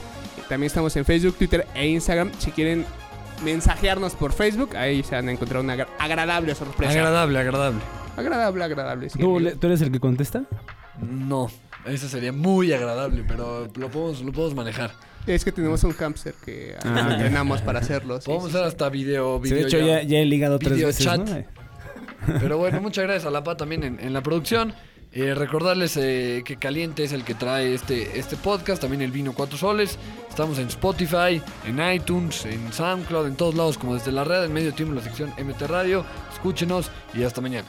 También 0.48 0.68
estamos 0.68 0.96
en 0.96 1.04
Facebook, 1.04 1.34
Twitter 1.36 1.66
e 1.74 1.88
Instagram. 1.88 2.30
Si 2.38 2.52
quieren 2.52 2.86
mensajearnos 3.44 4.14
por 4.14 4.32
Facebook, 4.32 4.76
ahí 4.76 5.02
se 5.02 5.14
van 5.14 5.28
a 5.28 5.32
encontrar 5.32 5.60
una 5.62 5.74
agra- 5.74 5.88
agradable 5.98 6.54
sorpresa. 6.54 6.92
Agradable, 6.92 7.38
agradable. 7.38 7.80
agradable, 8.16 8.64
agradable. 8.64 9.10
sí, 9.10 9.18
¿Tú, 9.18 9.36
amigo. 9.36 9.40
le- 9.40 9.56
tú 9.56 9.66
eres 9.66 9.82
el 9.82 9.90
que 9.92 10.00
contesta? 10.00 10.44
No, 11.00 11.50
eso 11.86 12.08
sería 12.08 12.32
muy 12.32 12.72
agradable, 12.72 13.24
pero 13.26 13.68
lo 13.76 13.90
podemos, 13.90 14.20
lo 14.22 14.32
podemos 14.32 14.54
manejar. 14.54 14.92
Es 15.26 15.44
que 15.44 15.52
tenemos 15.52 15.84
un 15.84 15.92
hamster 15.92 16.34
que 16.44 16.74
Ah, 16.84 17.08
entrenamos 17.12 17.60
para 17.62 17.78
hacerlo. 17.78 18.20
sí, 18.20 18.26
Podemos 18.26 18.50
sí, 18.50 18.56
hacer 18.56 18.66
hasta 18.68 18.88
video, 18.88 19.36
Sí, 19.42 19.50
video 19.50 19.58
de 19.58 19.64
hecho, 19.68 19.78
ya, 19.78 20.02
ya 20.02 20.18
he 20.18 20.24
ligado 20.24 20.58
tres 20.58 20.84
veces, 20.84 21.04
chat. 21.04 21.20
¿no? 21.28 21.44
Pero 22.40 22.58
bueno, 22.58 22.80
muchas 22.80 23.04
gracias 23.04 23.26
a 23.26 23.30
la 23.30 23.42
PA 23.44 23.56
también 23.56 23.84
en, 23.84 24.00
en 24.00 24.12
la 24.12 24.22
producción. 24.22 24.74
Eh, 25.14 25.34
recordarles 25.34 25.96
eh, 25.98 26.42
que 26.44 26.56
Caliente 26.56 27.04
es 27.04 27.12
el 27.12 27.22
que 27.22 27.34
trae 27.34 27.74
este, 27.74 28.18
este 28.18 28.36
podcast, 28.36 28.80
también 28.80 29.02
el 29.02 29.10
vino 29.10 29.34
Cuatro 29.34 29.58
Soles. 29.58 29.98
Estamos 30.28 30.58
en 30.58 30.68
Spotify, 30.68 31.42
en 31.66 31.92
iTunes, 31.94 32.46
en 32.46 32.72
SoundCloud, 32.72 33.26
en 33.26 33.36
todos 33.36 33.54
lados, 33.54 33.76
como 33.76 33.94
desde 33.94 34.10
la 34.10 34.24
red, 34.24 34.44
en 34.44 34.52
medio 34.54 34.72
tiempo 34.72 34.92
en 34.92 34.98
la 35.00 35.04
sección 35.04 35.30
MT 35.38 35.62
Radio. 35.68 36.04
Escúchenos 36.32 36.90
y 37.14 37.24
hasta 37.24 37.40
mañana. 37.42 37.68